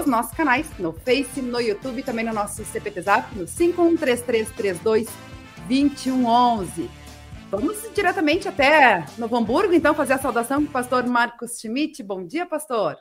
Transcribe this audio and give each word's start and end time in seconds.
os 0.00 0.06
nossos 0.06 0.32
canais 0.32 0.66
no 0.78 0.92
Face, 0.92 1.42
no 1.42 1.60
YouTube 1.60 2.02
também 2.02 2.24
no 2.24 2.32
nosso 2.32 2.64
CPT 2.64 3.02
Zap 3.02 3.36
no 3.36 3.46
513332 3.46 5.08
2111. 5.68 6.90
Vamos 7.50 7.76
diretamente 7.94 8.48
até 8.48 9.04
Novo 9.18 9.36
Hamburgo, 9.36 9.74
então, 9.74 9.94
fazer 9.94 10.14
a 10.14 10.18
saudação 10.18 10.62
com 10.62 10.70
o 10.70 10.72
pastor 10.72 11.06
Marcos 11.06 11.60
Schmidt. 11.60 12.02
Bom 12.02 12.24
dia, 12.24 12.46
pastor. 12.46 12.96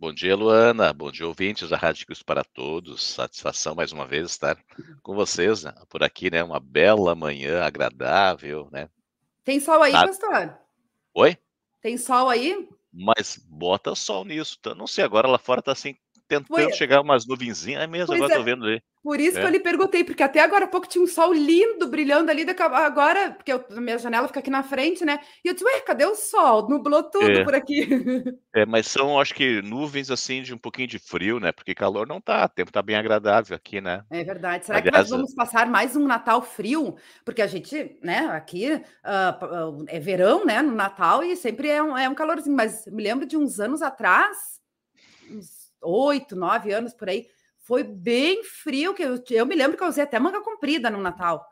Bom 0.00 0.12
dia, 0.12 0.34
Luana. 0.34 0.92
Bom 0.92 1.12
dia, 1.12 1.28
ouvintes 1.28 1.68
da 1.68 1.76
Rádio 1.76 2.06
Cristo 2.06 2.24
para 2.24 2.42
Todos. 2.42 3.04
Satisfação 3.04 3.76
mais 3.76 3.92
uma 3.92 4.04
vez 4.04 4.30
estar 4.30 4.58
com 5.00 5.14
vocês 5.14 5.62
né? 5.62 5.72
por 5.88 6.02
aqui, 6.02 6.28
né? 6.28 6.42
Uma 6.42 6.58
bela 6.58 7.14
manhã 7.14 7.62
agradável, 7.62 8.68
né? 8.72 8.88
Tem 9.44 9.60
sol 9.60 9.80
aí, 9.80 9.92
pastor? 9.92 10.58
Oi? 11.14 11.38
Tem 11.80 11.96
sol 11.96 12.28
aí? 12.28 12.68
Mas 12.92 13.38
bota 13.48 13.94
sol 13.94 14.24
nisso. 14.24 14.58
Tá? 14.60 14.74
Não 14.74 14.88
sei, 14.88 15.04
agora 15.04 15.28
lá 15.28 15.38
fora 15.38 15.62
tá 15.62 15.70
assim, 15.70 15.94
tentando 16.32 16.46
Foi. 16.46 16.72
chegar 16.72 17.00
umas 17.02 17.26
nuvenzinhas. 17.26 17.82
É 17.82 17.86
mesmo, 17.86 18.06
pois 18.06 18.20
agora 18.20 18.32
é. 18.32 18.36
tô 18.36 18.42
vendo 18.42 18.64
ali. 18.64 18.82
Por 19.02 19.20
isso 19.20 19.36
é. 19.36 19.40
que 19.40 19.46
eu 19.46 19.50
lhe 19.50 19.58
perguntei, 19.60 20.04
porque 20.04 20.22
até 20.22 20.40
agora 20.40 20.64
há 20.64 20.68
pouco 20.68 20.86
tinha 20.86 21.02
um 21.02 21.08
sol 21.08 21.32
lindo 21.32 21.88
brilhando 21.88 22.30
ali, 22.30 22.46
agora, 22.58 23.32
porque 23.32 23.52
eu, 23.52 23.64
a 23.68 23.80
minha 23.80 23.98
janela 23.98 24.28
fica 24.28 24.38
aqui 24.38 24.50
na 24.50 24.62
frente, 24.62 25.04
né? 25.04 25.18
E 25.44 25.48
eu 25.48 25.54
disse, 25.54 25.64
ué, 25.64 25.80
cadê 25.80 26.06
o 26.06 26.14
sol? 26.14 26.68
Nublou 26.68 27.02
tudo 27.02 27.30
é. 27.30 27.44
por 27.44 27.54
aqui. 27.54 27.82
É, 28.54 28.66
mas 28.66 28.86
são, 28.86 29.18
acho 29.18 29.34
que, 29.34 29.62
nuvens 29.62 30.10
assim 30.10 30.42
de 30.42 30.52
um 30.52 30.58
pouquinho 30.58 30.86
de 30.86 30.98
frio, 30.98 31.40
né? 31.40 31.52
Porque 31.52 31.74
calor 31.74 32.06
não 32.06 32.20
tá, 32.20 32.44
o 32.44 32.48
tempo 32.50 32.70
tá 32.70 32.82
bem 32.82 32.96
agradável 32.96 33.56
aqui, 33.56 33.80
né? 33.80 34.04
É 34.10 34.22
verdade. 34.22 34.66
Será 34.66 34.76
Aliás, 34.76 34.94
que 34.94 34.98
nós 34.98 35.08
vamos 35.08 35.34
passar 35.34 35.66
mais 35.66 35.96
um 35.96 36.06
Natal 36.06 36.42
frio? 36.42 36.94
Porque 37.24 37.40
a 37.40 37.46
gente, 37.46 37.98
né, 38.02 38.26
aqui 38.26 38.74
uh, 38.74 39.86
é 39.88 39.98
verão, 39.98 40.44
né, 40.44 40.60
no 40.60 40.74
Natal, 40.74 41.24
e 41.24 41.34
sempre 41.34 41.68
é 41.68 41.82
um, 41.82 41.96
é 41.96 42.06
um 42.10 42.14
calorzinho, 42.14 42.54
mas 42.54 42.84
me 42.88 43.02
lembro 43.02 43.24
de 43.24 43.38
uns 43.38 43.58
anos 43.58 43.80
atrás, 43.80 44.60
uns 45.30 45.61
oito, 45.82 46.36
nove 46.36 46.72
anos 46.72 46.94
por 46.94 47.08
aí 47.08 47.26
foi 47.64 47.84
bem 47.84 48.42
frio, 48.44 48.94
que 48.94 49.02
eu, 49.02 49.22
eu 49.30 49.46
me 49.46 49.54
lembro 49.54 49.76
que 49.76 49.84
eu 49.84 49.88
usei 49.88 50.02
até 50.02 50.18
manga 50.18 50.40
comprida 50.40 50.90
no 50.90 51.00
Natal. 51.00 51.48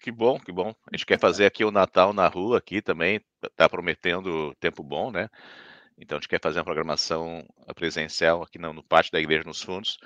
Que 0.00 0.10
bom, 0.10 0.38
que 0.38 0.52
bom. 0.52 0.74
A 0.92 0.96
gente 0.96 1.06
quer 1.06 1.18
fazer 1.18 1.46
aqui 1.46 1.64
o 1.64 1.70
Natal 1.70 2.12
na 2.12 2.26
rua 2.28 2.58
aqui 2.58 2.82
também, 2.82 3.20
tá 3.56 3.68
prometendo 3.68 4.54
tempo 4.56 4.82
bom, 4.82 5.10
né? 5.10 5.30
Então 5.96 6.18
a 6.18 6.20
gente 6.20 6.28
quer 6.28 6.40
fazer 6.42 6.58
uma 6.58 6.64
programação 6.64 7.46
presencial 7.74 8.42
aqui 8.42 8.58
no, 8.58 8.72
no 8.72 8.82
pátio 8.82 9.12
da 9.12 9.20
igreja 9.20 9.44
nos 9.44 9.62
fundos, 9.62 9.96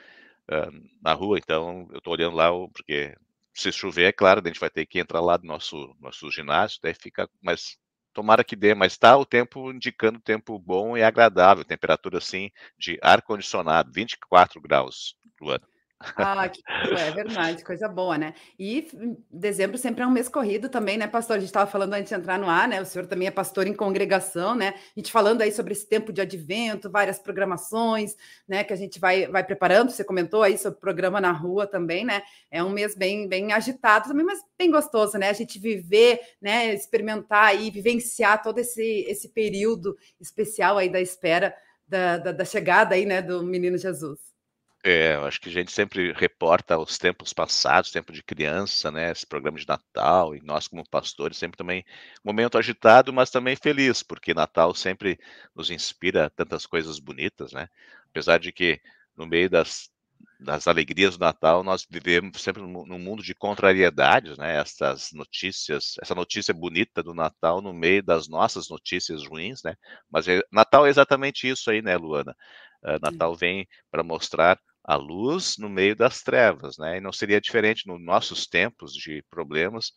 uh, 0.51 0.89
na 1.03 1.15
rua. 1.15 1.39
Então 1.39 1.89
eu 1.91 1.99
estou 1.99 2.13
olhando 2.13 2.37
lá, 2.37 2.51
porque 2.69 3.17
se 3.55 3.73
chover, 3.73 4.05
é 4.05 4.13
claro, 4.13 4.41
a 4.45 4.47
gente 4.47 4.61
vai 4.61 4.71
ter 4.71 4.87
que 4.87 5.01
entrar 5.01 5.21
lá 5.21 5.37
do 5.37 5.47
nosso, 5.47 5.97
nosso 5.99 6.31
ginásio, 6.31 6.79
daí 6.83 6.95
fica 6.95 7.29
mais. 7.43 7.79
Tomara 8.19 8.43
que 8.43 8.57
dê, 8.57 8.75
mas 8.75 8.95
está 8.95 9.17
o 9.17 9.25
tempo 9.25 9.71
indicando 9.71 10.19
tempo 10.19 10.59
bom 10.59 10.97
e 10.97 11.05
agradável, 11.05 11.65
temperatura 11.65 12.19
assim 12.19 12.51
de 12.77 12.99
ar 13.01 13.23
condicionado, 13.23 13.93
24 13.93 14.61
graus 14.61 15.15
Luana. 15.41 15.65
Ah, 16.01 16.49
que, 16.49 16.63
é 16.97 17.11
verdade, 17.11 17.65
coisa 17.65 17.89
boa, 17.89 18.17
né? 18.17 18.33
E 18.57 18.89
dezembro 19.29 19.77
sempre 19.77 20.05
é 20.05 20.07
um 20.07 20.11
mês 20.13 20.29
corrido 20.29 20.69
também, 20.69 20.97
né, 20.97 21.09
pastor? 21.09 21.37
A 21.37 21.41
gente 21.41 21.49
estava 21.49 21.69
falando 21.69 21.93
antes 21.95 22.09
de 22.09 22.15
entrar 22.15 22.39
no 22.39 22.49
ar, 22.49 22.69
né? 22.69 22.81
O 22.81 22.87
senhor 22.87 23.07
também 23.09 23.27
é 23.27 23.33
pastor 23.33 23.67
em 23.67 23.75
congregação, 23.75 24.55
né? 24.55 24.75
A 24.97 25.01
gente 25.01 25.11
falando 25.11 25.43
aí 25.43 25.51
sobre 25.51 25.73
esse 25.73 25.89
tempo 25.89 26.13
de 26.13 26.21
advento, 26.21 26.89
várias 26.89 27.19
programações, 27.19 28.15
né? 28.47 28.63
Que 28.63 28.73
a 28.73 28.77
gente 28.77 29.01
vai, 29.01 29.27
vai 29.27 29.43
preparando. 29.43 29.91
Você 29.91 30.05
comentou 30.05 30.45
aí 30.45 30.57
sobre 30.57 30.79
o 30.79 30.81
programa 30.81 31.21
na 31.21 31.33
rua 31.33 31.67
também, 31.67 32.05
né? 32.05 32.23
É 32.49 32.63
um 32.63 32.71
mês 32.71 32.95
bem, 32.97 33.27
bem 33.29 33.53
agitado 33.53 34.07
também, 34.09 34.25
mas 34.25 34.39
bem 34.57 34.71
gostoso, 34.71 35.19
né? 35.19 35.29
A 35.31 35.33
gente 35.33 35.59
viver, 35.59 36.21
né? 36.41 36.73
Experimentar 36.75 37.61
e 37.61 37.73
vivenciar 37.73 38.41
todo 38.41 38.59
esse, 38.59 39.05
esse 39.09 39.31
período 39.31 39.97
especial 40.21 40.79
aí 40.79 40.89
da 40.89 41.01
espera 41.01 41.53
da, 41.89 42.19
da, 42.19 42.31
da 42.33 42.45
chegada 42.45 42.95
aí, 42.95 43.05
né? 43.05 43.21
Do 43.21 43.43
menino 43.43 43.77
Jesus. 43.77 44.38
É, 44.85 45.17
eu 45.17 45.27
acho 45.27 45.41
que 45.41 45.49
a 45.49 45.53
gente 45.53 45.73
sempre 45.73 46.13
reporta 46.13 46.79
os 46.79 46.99
tempos 46.99 47.33
passados, 47.33 47.91
tempo 47.91 48.13
de 48.13 48.23
criança, 48.23 48.91
né? 48.93 49.11
Esse 49.11 49.27
programa 49.27 49.59
de 49.59 49.67
Natal, 49.67 50.37
e 50.37 50.41
nós, 50.43 50.69
como 50.69 50.89
pastores, 50.89 51.37
sempre 51.37 51.59
também 51.59 51.85
momento 52.25 52.57
agitado, 52.57 53.13
mas 53.13 53.29
também 53.31 53.57
feliz, 53.57 54.03
porque 54.05 54.33
Natal 54.33 54.73
sempre 54.75 55.19
nos 55.55 55.71
inspira 55.71 56.31
tantas 56.31 56.65
coisas 56.65 57.01
bonitas, 57.01 57.53
né? 57.53 57.69
Apesar 58.11 58.39
de 58.39 58.53
que 58.53 58.81
no 59.17 59.27
meio 59.27 59.51
das, 59.51 59.91
das 60.39 60.69
alegrias 60.69 61.17
do 61.17 61.25
Natal, 61.25 61.65
nós 61.65 61.85
vivemos 61.91 62.41
sempre 62.41 62.63
num 62.63 62.99
mundo 63.01 63.21
de 63.23 63.35
contrariedades, 63.35 64.39
né? 64.39 64.57
Essas 64.59 65.11
notícias, 65.13 65.95
essa 66.01 66.15
notícia 66.15 66.55
bonita 66.55 67.03
do 67.03 67.13
Natal 67.15 67.61
no 67.61 67.73
meio 67.75 68.03
das 68.03 68.29
nossas 68.29 68.69
notícias 68.69 69.27
ruins, 69.27 69.61
né? 69.65 69.75
Mas 70.09 70.29
é, 70.29 70.41
Natal 70.53 70.87
é 70.87 70.91
exatamente 70.91 71.49
isso 71.49 71.69
aí, 71.69 71.83
né, 71.83 71.97
Luana? 71.97 72.37
Uh, 72.83 72.99
Natal 73.01 73.35
vem 73.35 73.67
para 73.91 74.03
mostrar 74.03 74.59
a 74.85 74.97
luz 74.97 75.59
no 75.59 75.69
meio 75.69 75.95
das 75.95 76.23
trevas, 76.23 76.79
né? 76.79 76.97
E 76.97 77.01
não 77.01 77.13
seria 77.13 77.41
diferente 77.41 77.87
nos 77.87 78.01
nossos 78.01 78.47
tempos 78.47 78.95
de 78.95 79.23
problemas 79.29 79.89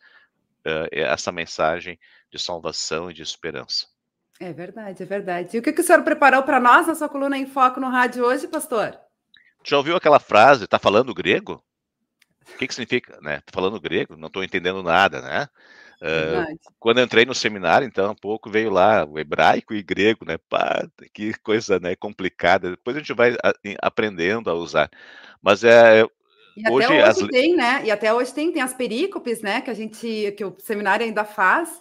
uh, 0.66 0.88
essa 0.90 1.32
mensagem 1.32 1.98
de 2.30 2.38
salvação 2.38 3.10
e 3.10 3.14
de 3.14 3.22
esperança. 3.22 3.86
É 4.40 4.52
verdade, 4.52 5.02
é 5.02 5.06
verdade. 5.06 5.56
E 5.56 5.60
o 5.60 5.62
que, 5.62 5.72
que 5.72 5.80
o 5.80 5.84
senhor 5.84 6.02
preparou 6.02 6.42
para 6.42 6.58
nós 6.58 6.86
na 6.86 6.94
sua 6.94 7.08
coluna 7.08 7.38
em 7.38 7.46
foco 7.46 7.80
no 7.80 7.88
rádio 7.88 8.24
hoje, 8.24 8.48
pastor? 8.48 8.98
Já 9.64 9.76
ouviu 9.76 9.96
aquela 9.96 10.18
frase? 10.18 10.64
Está 10.64 10.78
falando 10.78 11.14
grego? 11.14 11.62
O 12.54 12.58
que, 12.58 12.66
que 12.66 12.74
significa, 12.74 13.18
né? 13.20 13.38
Tá 13.38 13.52
falando 13.52 13.80
grego? 13.80 14.16
Não 14.16 14.28
estou 14.28 14.42
entendendo 14.44 14.82
nada, 14.82 15.20
né? 15.20 15.48
Uh, 16.02 16.58
quando 16.80 17.00
entrei 17.00 17.24
no 17.24 17.34
seminário, 17.34 17.86
então, 17.86 18.10
um 18.10 18.14
pouco 18.14 18.50
veio 18.50 18.70
lá 18.70 19.04
o 19.04 19.20
hebraico 19.20 19.72
e 19.72 19.82
grego, 19.82 20.24
né? 20.24 20.36
Pá, 20.48 20.84
que 21.14 21.32
coisa 21.38 21.78
né, 21.78 21.94
complicada. 21.94 22.70
Depois 22.70 22.96
a 22.96 22.98
gente 22.98 23.14
vai 23.14 23.36
aprendendo 23.80 24.50
a 24.50 24.54
usar. 24.54 24.90
Mas 25.40 25.62
é. 25.62 26.04
E 26.56 26.68
hoje, 26.68 26.86
até 26.86 26.94
hoje 26.94 27.22
as... 27.22 27.28
tem, 27.28 27.56
né? 27.56 27.82
E 27.84 27.90
até 27.90 28.12
hoje 28.12 28.34
tem, 28.34 28.52
tem 28.52 28.60
as 28.60 28.74
perícopes, 28.74 29.40
né? 29.42 29.60
Que 29.60 29.70
a 29.70 29.74
gente, 29.74 30.34
que 30.36 30.44
o 30.44 30.56
seminário 30.58 31.06
ainda 31.06 31.24
faz. 31.24 31.80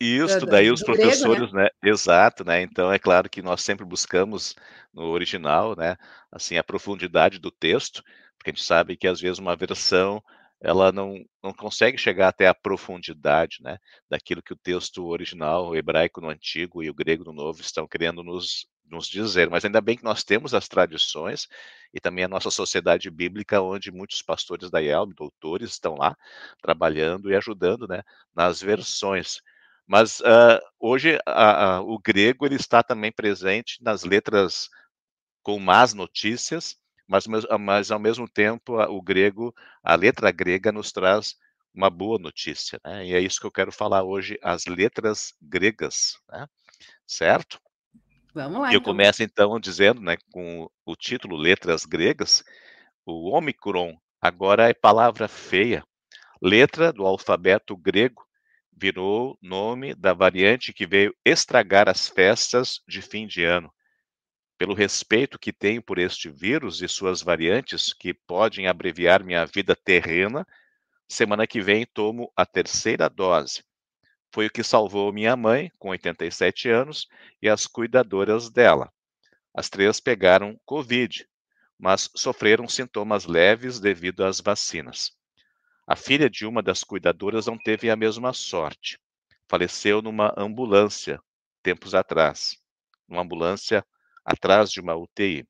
Isso, 0.00 0.46
daí 0.46 0.70
os 0.70 0.82
professores, 0.82 1.50
grego, 1.50 1.56
né? 1.56 1.64
né? 1.64 1.90
Exato, 1.90 2.42
né? 2.42 2.62
Então 2.62 2.90
é 2.90 2.98
claro 2.98 3.28
que 3.28 3.42
nós 3.42 3.60
sempre 3.60 3.84
buscamos 3.84 4.56
no 4.94 5.04
original, 5.08 5.76
né? 5.76 5.98
Assim, 6.32 6.56
a 6.56 6.64
profundidade 6.64 7.38
do 7.38 7.50
texto, 7.50 8.02
porque 8.40 8.50
a 8.50 8.54
gente 8.54 8.64
sabe 8.64 8.96
que 8.96 9.06
às 9.06 9.20
vezes 9.20 9.38
uma 9.38 9.54
versão 9.54 10.22
ela 10.62 10.90
não, 10.90 11.14
não 11.42 11.52
consegue 11.52 11.98
chegar 11.98 12.28
até 12.28 12.46
a 12.48 12.54
profundidade 12.54 13.58
né, 13.62 13.78
daquilo 14.08 14.42
que 14.42 14.52
o 14.52 14.56
texto 14.56 15.06
original, 15.06 15.68
o 15.68 15.76
hebraico 15.76 16.20
no 16.20 16.28
antigo 16.28 16.82
e 16.82 16.90
o 16.90 16.94
grego 16.94 17.24
no 17.24 17.32
novo, 17.32 17.60
estão 17.60 17.86
querendo 17.86 18.22
nos, 18.22 18.66
nos 18.86 19.08
dizer. 19.08 19.48
Mas 19.48 19.64
ainda 19.64 19.80
bem 19.80 19.96
que 19.96 20.04
nós 20.04 20.22
temos 20.24 20.54
as 20.54 20.68
tradições 20.68 21.48
e 21.94 22.00
também 22.00 22.24
a 22.24 22.28
nossa 22.28 22.50
sociedade 22.50 23.10
bíblica, 23.10 23.62
onde 23.62 23.90
muitos 23.90 24.20
pastores 24.22 24.70
da 24.70 24.80
IELB, 24.80 25.14
doutores, 25.14 25.70
estão 25.70 25.94
lá 25.96 26.16
trabalhando 26.62 27.30
e 27.30 27.36
ajudando 27.36 27.86
né, 27.88 28.02
nas 28.34 28.60
versões. 28.60 29.38
Mas 29.86 30.20
uh, 30.20 30.60
hoje 30.78 31.18
a, 31.26 31.76
a, 31.76 31.80
o 31.80 31.98
grego 31.98 32.46
ele 32.46 32.56
está 32.56 32.82
também 32.82 33.12
presente 33.12 33.82
nas 33.82 34.04
letras 34.04 34.68
com 35.42 35.58
más 35.58 35.94
notícias 35.94 36.79
mas, 37.10 37.26
mas 37.58 37.90
ao 37.90 37.98
mesmo 37.98 38.28
tempo 38.28 38.80
o 38.80 39.02
grego, 39.02 39.52
a 39.82 39.96
letra 39.96 40.30
grega 40.30 40.70
nos 40.70 40.92
traz 40.92 41.34
uma 41.74 41.90
boa 41.90 42.18
notícia, 42.18 42.80
né? 42.84 43.04
E 43.06 43.14
é 43.14 43.20
isso 43.20 43.40
que 43.40 43.46
eu 43.46 43.50
quero 43.50 43.72
falar 43.72 44.04
hoje, 44.04 44.38
as 44.40 44.66
letras 44.66 45.34
gregas, 45.42 46.16
né? 46.28 46.46
Certo? 47.04 47.60
Vamos 48.32 48.60
lá. 48.60 48.68
Eu 48.68 48.78
então. 48.78 48.92
começo 48.92 49.24
então 49.24 49.58
dizendo, 49.58 50.00
né, 50.00 50.16
com 50.30 50.70
o 50.86 50.94
título 50.94 51.36
Letras 51.36 51.84
Gregas, 51.84 52.44
o 53.04 53.36
Omicron 53.36 53.96
agora 54.20 54.68
é 54.68 54.74
palavra 54.74 55.26
feia. 55.26 55.82
Letra 56.40 56.92
do 56.92 57.04
alfabeto 57.04 57.76
grego 57.76 58.24
virou 58.72 59.36
nome 59.42 59.94
da 59.96 60.14
variante 60.14 60.72
que 60.72 60.86
veio 60.86 61.12
estragar 61.24 61.88
as 61.88 62.08
festas 62.08 62.80
de 62.86 63.02
fim 63.02 63.26
de 63.26 63.44
ano 63.44 63.70
pelo 64.60 64.74
respeito 64.74 65.38
que 65.38 65.54
tenho 65.54 65.82
por 65.82 65.98
este 65.98 66.28
vírus 66.28 66.82
e 66.82 66.86
suas 66.86 67.22
variantes 67.22 67.94
que 67.94 68.12
podem 68.12 68.66
abreviar 68.66 69.24
minha 69.24 69.46
vida 69.46 69.74
terrena, 69.74 70.46
semana 71.08 71.46
que 71.46 71.62
vem 71.62 71.86
tomo 71.86 72.30
a 72.36 72.44
terceira 72.44 73.08
dose. 73.08 73.64
Foi 74.30 74.48
o 74.48 74.50
que 74.50 74.62
salvou 74.62 75.10
minha 75.14 75.34
mãe, 75.34 75.72
com 75.78 75.88
87 75.88 76.68
anos, 76.68 77.08
e 77.40 77.48
as 77.48 77.66
cuidadoras 77.66 78.50
dela. 78.50 78.92
As 79.54 79.70
três 79.70 79.98
pegaram 79.98 80.60
Covid, 80.66 81.26
mas 81.78 82.10
sofreram 82.14 82.68
sintomas 82.68 83.24
leves 83.24 83.80
devido 83.80 84.22
às 84.22 84.40
vacinas. 84.40 85.10
A 85.86 85.96
filha 85.96 86.28
de 86.28 86.44
uma 86.44 86.62
das 86.62 86.84
cuidadoras 86.84 87.46
não 87.46 87.56
teve 87.56 87.88
a 87.88 87.96
mesma 87.96 88.34
sorte. 88.34 88.98
Faleceu 89.48 90.02
numa 90.02 90.34
ambulância, 90.36 91.18
tempos 91.62 91.94
atrás. 91.94 92.58
Numa 93.08 93.22
ambulância 93.22 93.82
atrás 94.30 94.70
de 94.70 94.80
uma 94.80 94.94
UTI. 94.94 95.46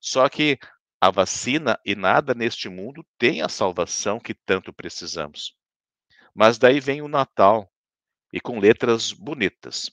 Só 0.00 0.28
que 0.28 0.58
a 1.00 1.10
vacina 1.10 1.78
e 1.84 1.94
nada 1.94 2.34
neste 2.34 2.68
mundo 2.68 3.04
tem 3.18 3.42
a 3.42 3.48
salvação 3.48 4.20
que 4.20 4.34
tanto 4.34 4.72
precisamos. 4.72 5.56
Mas 6.34 6.58
daí 6.58 6.80
vem 6.80 7.02
o 7.02 7.08
Natal 7.08 7.70
e 8.32 8.40
com 8.40 8.58
letras 8.58 9.12
bonitas. 9.12 9.90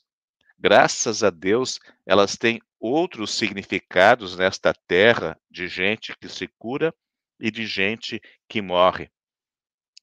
Graças 0.58 1.24
a 1.24 1.30
Deus, 1.30 1.80
elas 2.06 2.38
têm 2.38 2.62
outros 2.80 3.34
significados 3.34 4.38
nesta 4.38 4.74
terra 4.74 5.40
de 5.50 5.68
gente 5.68 6.16
que 6.18 6.30
se 6.30 6.48
cura 6.48 6.94
e 7.40 7.50
de 7.50 7.66
gente 7.66 8.22
que 8.48 8.62
morre. 8.62 9.10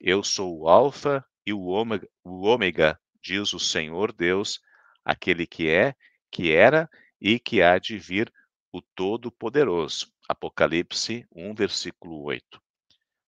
Eu 0.00 0.22
sou 0.22 0.60
o 0.60 0.68
Alfa 0.68 1.24
e 1.46 1.52
o 1.52 1.64
ômega, 1.66 2.08
o 2.24 2.42
ômega, 2.46 2.98
diz 3.22 3.52
o 3.52 3.60
Senhor 3.60 4.12
Deus, 4.12 4.60
aquele 5.04 5.46
que 5.46 5.68
é, 5.68 5.94
que 6.30 6.52
era 6.52 6.90
e 7.20 7.38
que 7.38 7.62
há 7.62 7.78
de 7.78 7.98
vir, 7.98 8.32
o 8.72 8.80
Todo-Poderoso. 8.80 10.12
Apocalipse 10.28 11.26
1, 11.32 11.54
versículo 11.54 12.22
8. 12.24 12.60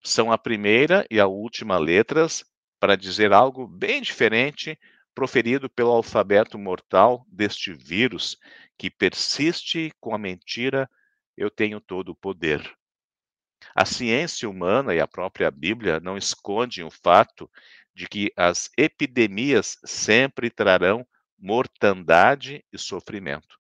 São 0.02 0.30
a 0.30 0.38
primeira 0.38 1.06
e 1.10 1.18
a 1.18 1.26
última 1.26 1.78
letras 1.78 2.44
para 2.78 2.96
dizer 2.96 3.32
algo 3.32 3.66
bem 3.66 4.00
diferente 4.02 4.78
proferido 5.14 5.68
pelo 5.68 5.90
alfabeto 5.90 6.58
mortal 6.58 7.26
deste 7.28 7.72
vírus 7.72 8.36
que 8.78 8.88
persiste 8.90 9.90
com 10.00 10.14
a 10.14 10.18
mentira: 10.18 10.88
eu 11.36 11.50
tenho 11.50 11.80
todo 11.80 12.10
o 12.10 12.14
poder. 12.14 12.62
A 13.74 13.84
ciência 13.84 14.48
humana 14.48 14.94
e 14.94 15.00
a 15.00 15.08
própria 15.08 15.50
Bíblia 15.50 15.98
não 15.98 16.16
escondem 16.16 16.84
o 16.84 16.90
fato 16.90 17.50
de 17.94 18.08
que 18.08 18.32
as 18.36 18.70
epidemias 18.78 19.76
sempre 19.84 20.50
trarão 20.50 21.04
mortandade 21.36 22.64
e 22.72 22.78
sofrimento. 22.78 23.57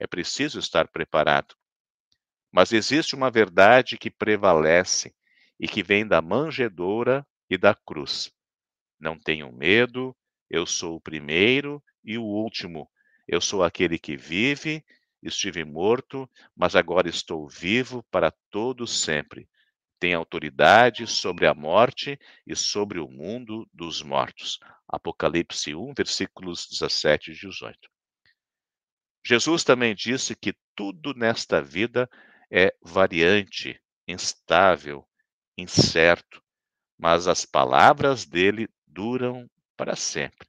É 0.00 0.06
preciso 0.06 0.58
estar 0.58 0.88
preparado. 0.88 1.54
Mas 2.50 2.72
existe 2.72 3.14
uma 3.14 3.30
verdade 3.30 3.96
que 3.96 4.10
prevalece 4.10 5.14
e 5.60 5.68
que 5.68 5.82
vem 5.82 6.04
da 6.04 6.20
manjedoura 6.20 7.24
e 7.48 7.56
da 7.56 7.74
cruz. 7.74 8.32
Não 8.98 9.16
tenham 9.16 9.52
medo, 9.52 10.16
eu 10.48 10.66
sou 10.66 10.96
o 10.96 11.00
primeiro 11.00 11.80
e 12.02 12.18
o 12.18 12.24
último. 12.24 12.90
Eu 13.28 13.40
sou 13.40 13.62
aquele 13.62 13.98
que 13.98 14.16
vive 14.16 14.84
Estive 15.22 15.64
morto, 15.64 16.28
mas 16.56 16.74
agora 16.74 17.08
estou 17.08 17.46
vivo 17.46 18.02
para 18.10 18.32
todo 18.50 18.86
sempre. 18.86 19.46
Tenho 19.98 20.16
autoridade 20.16 21.06
sobre 21.06 21.46
a 21.46 21.52
morte 21.52 22.18
e 22.46 22.56
sobre 22.56 22.98
o 22.98 23.06
mundo 23.06 23.68
dos 23.70 24.00
mortos. 24.00 24.58
Apocalipse 24.88 25.74
1, 25.74 25.92
versículos 25.94 26.66
17 26.66 27.32
e 27.32 27.34
18. 27.34 27.90
Jesus 29.24 29.64
também 29.64 29.94
disse 29.94 30.34
que 30.34 30.54
tudo 30.74 31.14
nesta 31.14 31.60
vida 31.62 32.08
é 32.50 32.74
variante, 32.82 33.80
instável, 34.08 35.06
incerto, 35.56 36.42
mas 36.98 37.28
as 37.28 37.44
palavras 37.44 38.26
dele 38.26 38.68
duram 38.86 39.48
para 39.76 39.94
sempre. 39.94 40.48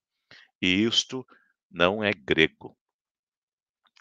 E 0.62 0.84
isto 0.84 1.26
não 1.70 2.04
é 2.04 2.12
grego. 2.14 2.78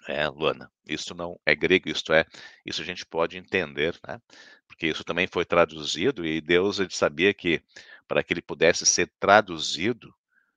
É, 0.09 0.27
Luana, 0.29 0.71
isso 0.89 1.15
não 1.15 1.39
é 1.45 1.55
grego, 1.55 1.89
isto 1.89 2.13
é, 2.13 2.25
isso 2.65 2.81
a 2.81 2.85
gente 2.85 3.05
pode 3.05 3.37
entender, 3.37 3.99
né? 4.07 4.21
Porque 4.67 4.87
isso 4.87 5.05
também 5.05 5.27
foi 5.27 5.45
traduzido 5.45 6.25
e 6.25 6.41
Deus 6.41 6.81
ele 6.81 6.91
sabia 6.91 7.35
que 7.35 7.63
para 8.09 8.25
que 8.25 8.33
ele 8.33 8.43
pudesse 8.43 8.87
ser 8.87 9.13
traduzido, 9.21 10.13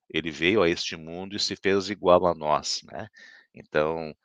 ele 0.09 0.31
veio 0.31 0.63
a 0.63 0.69
este 0.69 0.95
mundo 0.95 1.35
e 1.35 1.39
se 1.39 1.55
fez 1.55 1.89
igual 1.89 2.25
a 2.25 2.33
nós, 2.33 2.81
né? 2.83 3.07
Então, 3.53 4.15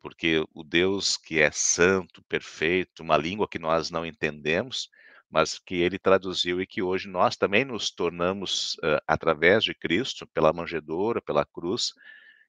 porque 0.00 0.44
o 0.54 0.62
Deus 0.62 1.16
que 1.16 1.40
é 1.40 1.50
santo, 1.50 2.22
perfeito, 2.24 3.02
uma 3.02 3.16
língua 3.16 3.48
que 3.48 3.58
nós 3.58 3.90
não 3.90 4.04
entendemos, 4.06 4.90
mas 5.30 5.58
que 5.58 5.76
ele 5.76 5.98
traduziu 5.98 6.60
e 6.60 6.66
que 6.66 6.82
hoje 6.82 7.08
nós 7.08 7.36
também 7.36 7.64
nos 7.64 7.90
tornamos, 7.90 8.74
uh, 8.76 9.00
através 9.06 9.64
de 9.64 9.74
Cristo, 9.74 10.26
pela 10.28 10.52
manjedoura, 10.52 11.20
pela 11.20 11.44
cruz, 11.44 11.92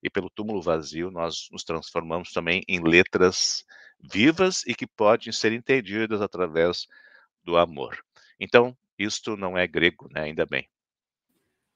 e 0.01 0.09
pelo 0.09 0.29
túmulo 0.29 0.61
vazio 0.61 1.11
nós 1.11 1.47
nos 1.51 1.63
transformamos 1.63 2.31
também 2.31 2.63
em 2.67 2.81
letras 2.81 3.65
vivas 3.99 4.63
e 4.65 4.73
que 4.73 4.87
podem 4.87 5.31
ser 5.31 5.51
entendidas 5.51 6.21
através 6.21 6.87
do 7.43 7.57
amor. 7.57 7.99
Então, 8.39 8.75
isto 8.97 9.35
não 9.35 9.57
é 9.57 9.67
grego, 9.67 10.07
né? 10.11 10.21
Ainda 10.23 10.45
bem. 10.45 10.67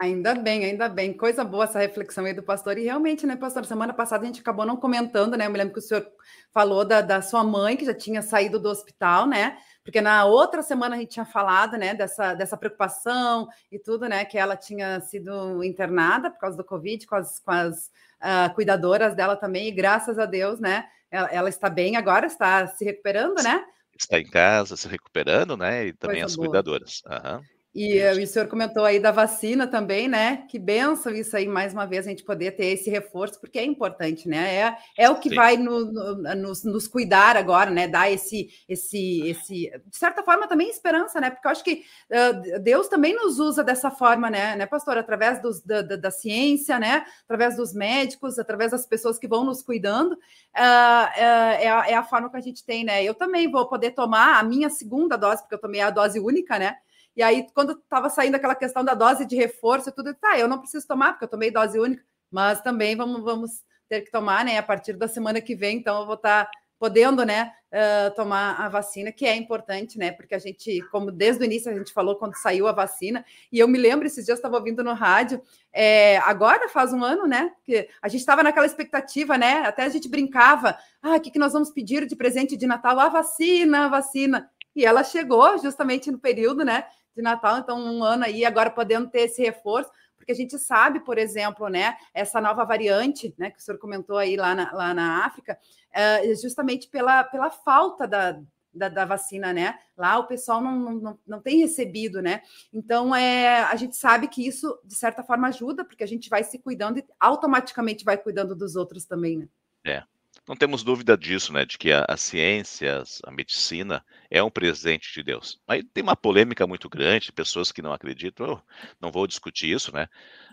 Ainda 0.04 0.36
bem, 0.36 0.66
ainda 0.66 0.90
bem. 0.90 1.14
Coisa 1.14 1.46
boa 1.46 1.64
essa 1.64 1.80
reflexão 1.80 2.26
aí 2.26 2.34
do 2.34 2.44
pastor. 2.44 2.78
E 2.78 2.84
realmente, 2.84 3.26
né, 3.26 3.38
pastor, 3.38 3.64
semana 3.64 3.94
passada 3.94 4.24
a 4.24 4.26
gente 4.26 4.42
acabou 4.42 4.66
não 4.66 4.76
comentando, 4.76 5.38
né? 5.38 5.46
Eu 5.46 5.50
me 5.50 5.58
lembro 5.58 5.72
que 5.72 5.80
o 5.80 5.82
senhor 5.82 6.06
falou 6.52 6.84
da, 6.84 7.00
da 7.00 7.22
sua 7.22 7.42
mãe, 7.42 7.78
que 7.78 7.86
já 7.86 7.94
tinha 7.94 8.22
saído 8.22 8.60
do 8.60 8.68
hospital, 8.68 9.26
né? 9.26 9.58
Porque 9.82 10.02
na 10.02 10.26
outra 10.26 10.62
semana 10.62 10.98
a 10.98 11.00
gente 11.00 11.12
tinha 11.12 11.26
falado, 11.26 11.78
né, 11.78 11.94
dessa, 11.94 12.34
dessa 12.34 12.58
preocupação 12.58 13.48
e 13.72 13.80
tudo, 13.80 14.08
né, 14.08 14.26
que 14.26 14.38
ela 14.38 14.58
tinha 14.58 15.00
sido 15.02 15.64
internada 15.64 16.30
por 16.30 16.40
causa 16.40 16.58
do 16.58 16.64
Covid, 16.66 17.06
com 17.06 17.16
as, 17.16 17.40
com 17.40 17.52
as 17.52 17.88
uh, 18.22 18.54
cuidadoras 18.56 19.16
dela 19.16 19.36
também, 19.36 19.68
e 19.68 19.72
graças 19.72 20.18
a 20.18 20.26
Deus, 20.26 20.60
né, 20.60 20.86
ela, 21.12 21.30
ela, 21.32 21.50
está 21.50 21.70
bem 21.70 21.98
agora, 21.98 22.26
está 22.26 22.66
se 22.68 22.86
recuperando, 22.86 23.44
né? 23.44 23.62
Está 23.98 24.20
em 24.20 24.30
casa, 24.30 24.78
se 24.78 24.88
recuperando, 24.88 25.58
né, 25.58 25.88
e 25.88 25.94
também 25.94 26.22
Coisa 26.22 26.28
as 26.28 26.36
boa. 26.38 26.48
cuidadoras. 26.48 27.02
Uhum. 27.06 27.42
E, 27.74 27.98
e, 27.98 28.24
o 28.24 28.28
senhor 28.28 28.48
comentou 28.48 28.86
aí 28.86 29.00
da 29.00 29.10
vacina 29.10 29.66
também, 29.66 30.08
né? 30.08 30.46
Que 30.48 30.60
benção 30.60 31.12
isso 31.12 31.36
aí, 31.36 31.48
mais 31.48 31.74
uma 31.74 31.88
vez, 31.88 32.06
a 32.06 32.10
gente 32.12 32.24
poder 32.24 32.52
ter 32.52 32.68
esse 32.68 32.88
reforço, 32.88 33.40
porque 33.42 33.58
é 33.58 33.66
importante, 33.66 34.30
né? 34.30 34.56
É, 34.56 34.78
é 35.06 35.10
o 35.10 35.20
que 35.20 35.30
Sim. 35.30 35.36
vai 35.36 35.58
no, 35.58 35.92
no, 35.92 36.36
nos, 36.36 36.64
nos, 36.64 36.88
cuidar 36.88 37.36
agora, 37.36 37.72
né? 37.72 37.88
Dar 37.88 38.12
esse, 38.12 38.50
esse, 38.70 39.28
esse, 39.28 39.72
de 39.88 39.98
certa 39.98 40.22
forma, 40.22 40.48
também 40.48 40.70
esperança, 40.70 41.20
né? 41.20 41.32
Porque 41.32 41.48
eu 41.48 41.52
acho 41.52 41.64
que 41.64 41.84
uh, 42.12 42.62
Deus 42.62 42.88
também 42.88 43.16
nos 43.16 43.40
usa 43.40 43.64
dessa 43.64 43.90
forma, 43.90 44.30
né, 44.30 44.56
né 44.56 44.68
pastor? 44.68 45.00
Através 45.00 45.42
dos, 45.42 45.60
da, 45.64 45.82
da, 45.82 45.96
da, 45.96 46.12
ciência, 46.12 46.78
né? 46.78 47.04
Através 47.24 47.58
dos 47.58 47.74
médicos, 47.74 48.38
através 48.38 48.70
das 48.70 48.86
pessoas 48.86 49.18
que 49.18 49.28
vão 49.28 49.44
nos 49.44 49.64
cuidando, 49.64 50.12
uh, 50.12 50.16
uh, 50.16 51.18
é, 51.18 51.70
a, 51.70 51.90
é 51.90 51.96
a 51.96 52.04
forma 52.04 52.30
que 52.30 52.38
a 52.38 52.42
gente 52.42 52.64
tem, 52.64 52.84
né? 52.84 53.04
Eu 53.04 53.16
também 53.16 53.50
vou 53.50 53.68
poder 53.68 53.92
tomar 53.92 54.40
a 54.40 54.44
minha 54.44 54.70
segunda 54.70 55.18
dose, 55.18 55.42
porque 55.42 55.56
eu 55.56 55.62
tomei 55.62 55.82
a 55.82 55.90
dose 55.90 56.20
única, 56.20 56.60
né? 56.60 56.76
E 57.16 57.22
aí, 57.22 57.48
quando 57.54 57.74
estava 57.74 58.10
saindo 58.10 58.36
aquela 58.36 58.56
questão 58.56 58.84
da 58.84 58.94
dose 58.94 59.26
de 59.26 59.36
reforço 59.36 59.90
e 59.90 59.92
tudo, 59.92 60.14
tá, 60.16 60.38
eu 60.38 60.48
não 60.48 60.60
preciso 60.60 60.88
tomar, 60.88 61.14
porque 61.14 61.26
eu 61.26 61.30
tomei 61.30 61.52
dose 61.52 61.80
única, 61.80 62.04
mas 62.32 62.62
também 62.62 62.96
vamos, 62.96 63.22
vamos 63.24 63.64
ter 63.88 64.02
que 64.02 64.12
tomar, 64.12 64.44
né, 64.44 64.58
a 64.58 64.64
partir 64.64 64.94
da 64.94 65.08
semana 65.08 65.40
que 65.40 65.56
vem, 65.56 65.78
então 65.78 66.00
eu 66.00 66.06
vou 66.06 66.16
estar 66.16 66.46
tá 66.46 66.52
podendo, 66.80 67.24
né, 67.24 67.54
uh, 67.72 68.14
tomar 68.14 68.60
a 68.60 68.68
vacina, 68.68 69.12
que 69.12 69.26
é 69.26 69.36
importante, 69.36 69.98
né, 69.98 70.12
porque 70.12 70.36
a 70.36 70.40
gente, 70.40 70.82
como 70.92 71.12
desde 71.12 71.42
o 71.42 71.46
início 71.46 71.72
a 71.72 71.74
gente 71.74 71.94
falou 71.94 72.18
quando 72.18 72.36
saiu 72.36 72.68
a 72.68 72.74
vacina, 72.74 73.24
e 73.52 73.60
eu 73.60 73.68
me 73.68 73.78
lembro, 73.78 74.06
esses 74.06 74.26
dias 74.26 74.38
estava 74.38 74.58
ouvindo 74.58 74.84
no 74.84 74.94
rádio, 74.94 75.42
é, 75.72 76.18
agora 76.18 76.68
faz 76.68 76.92
um 76.92 77.04
ano, 77.04 77.26
né, 77.26 77.52
que 77.64 77.88
a 78.02 78.10
gente 78.10 78.20
estava 78.20 78.44
naquela 78.44 78.66
expectativa, 78.66 79.38
né, 79.38 79.60
até 79.60 79.84
a 79.84 79.90
gente 79.90 80.10
brincava, 80.10 80.78
ah, 81.02 81.16
o 81.16 81.22
que, 81.22 81.32
que 81.32 81.40
nós 81.40 81.54
vamos 81.54 81.70
pedir 81.70 82.06
de 82.06 82.16
presente 82.16 82.58
de 82.58 82.68
Natal? 82.68 83.00
A 83.00 83.08
vacina, 83.08 83.86
a 83.86 83.90
vacina, 83.90 84.50
e 84.76 84.84
ela 84.84 85.04
chegou 85.04 85.58
justamente 85.60 86.12
no 86.12 86.20
período, 86.20 86.66
né, 86.66 86.84
de 87.16 87.22
Natal, 87.22 87.60
então 87.60 87.80
um 87.80 88.04
ano 88.04 88.26
aí 88.26 88.44
agora 88.46 88.70
podendo 88.70 89.10
ter 89.10 89.22
esse 89.22 89.42
reforço, 89.42 89.92
porque 90.16 90.32
a 90.32 90.36
gente 90.36 90.58
sabe, 90.58 91.02
por 91.02 91.18
exemplo, 91.18 91.68
né, 91.68 91.98
essa 92.14 92.40
nova 92.40 92.64
variante, 92.64 93.34
né, 93.38 93.52
que 93.52 93.60
o 93.60 93.62
senhor 93.62 93.78
comentou 93.78 94.18
aí 94.18 94.38
lá 94.38 94.56
na, 94.56 94.72
lá 94.72 94.94
na 94.94 95.26
África, 95.26 95.58
é 95.92 96.34
justamente 96.36 96.88
pela, 96.88 97.24
pela 97.26 97.50
falta 97.50 98.08
da, 98.08 98.40
da, 98.74 98.90
da, 98.90 99.06
vacina, 99.06 99.54
né? 99.54 99.78
Lá 99.96 100.18
o 100.18 100.26
pessoal 100.26 100.62
não, 100.62 100.94
não, 100.94 101.20
não 101.28 101.42
tem 101.42 101.60
recebido, 101.60 102.22
né? 102.22 102.42
Então, 102.74 103.16
é, 103.16 103.60
a 103.64 103.76
gente 103.76 103.96
sabe 103.96 104.28
que 104.28 104.46
isso, 104.48 104.80
de 104.84 104.96
certa 104.96 105.24
forma, 105.24 105.50
ajuda, 105.50 105.86
porque 105.86 106.04
a 106.04 106.08
gente 106.08 106.30
vai 106.30 106.44
se 106.44 106.58
cuidando 106.58 106.98
e 106.98 107.06
automaticamente 107.20 108.04
vai 108.04 108.18
cuidando 108.18 108.56
dos 108.56 108.76
outros 108.76 109.06
também, 109.06 109.38
né? 109.38 109.48
É. 109.86 110.04
Não 110.48 110.56
temos 110.58 110.84
dúvida 110.84 111.18
disso, 111.18 111.54
né? 111.54 111.66
De 111.66 111.78
que 111.78 111.92
a, 111.92 112.06
a 112.08 112.18
ciência, 112.18 113.02
a 113.26 113.32
medicina 113.32 114.04
é 114.30 114.44
um 114.44 114.50
presente 114.50 115.14
de 115.14 115.24
Deus. 115.24 115.60
Aí 115.68 115.84
tem 115.84 116.04
uma 116.04 116.16
polêmica 116.18 116.68
muito 116.68 116.90
grande, 116.90 117.32
pessoas 117.32 117.72
que 117.72 117.82
não 117.82 117.94
acreditam. 117.94 118.46
Eu 118.48 118.62
não 119.00 119.12
vou 119.12 119.26
discutir 119.26 119.70
isso, 119.72 119.94
né? 119.94 120.08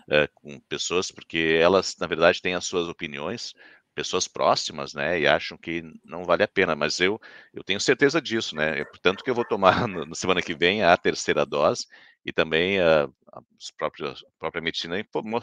É, 0.09 0.27
com 0.35 0.59
pessoas, 0.61 1.11
porque 1.11 1.57
elas, 1.61 1.97
na 1.99 2.07
verdade, 2.07 2.41
têm 2.41 2.55
as 2.55 2.65
suas 2.65 2.87
opiniões, 2.89 3.53
pessoas 3.95 4.27
próximas, 4.27 4.93
né, 4.93 5.19
e 5.21 5.27
acham 5.27 5.57
que 5.57 5.83
não 6.05 6.23
vale 6.25 6.43
a 6.43 6.49
pena, 6.49 6.75
mas 6.75 6.99
eu 6.99 7.21
eu 7.53 7.63
tenho 7.63 7.79
certeza 7.79 8.21
disso, 8.21 8.55
né, 8.55 8.83
portanto 8.85 9.23
que 9.23 9.29
eu 9.29 9.35
vou 9.35 9.45
tomar 9.45 9.87
na 9.87 10.15
semana 10.15 10.41
que 10.41 10.55
vem 10.55 10.83
a 10.83 10.97
terceira 10.97 11.45
dose 11.45 11.87
e 12.25 12.31
também 12.31 12.79
a, 12.79 13.05
a, 13.33 13.41
próprios, 13.77 14.23
a 14.23 14.39
própria 14.39 14.61
medicina 14.61 14.95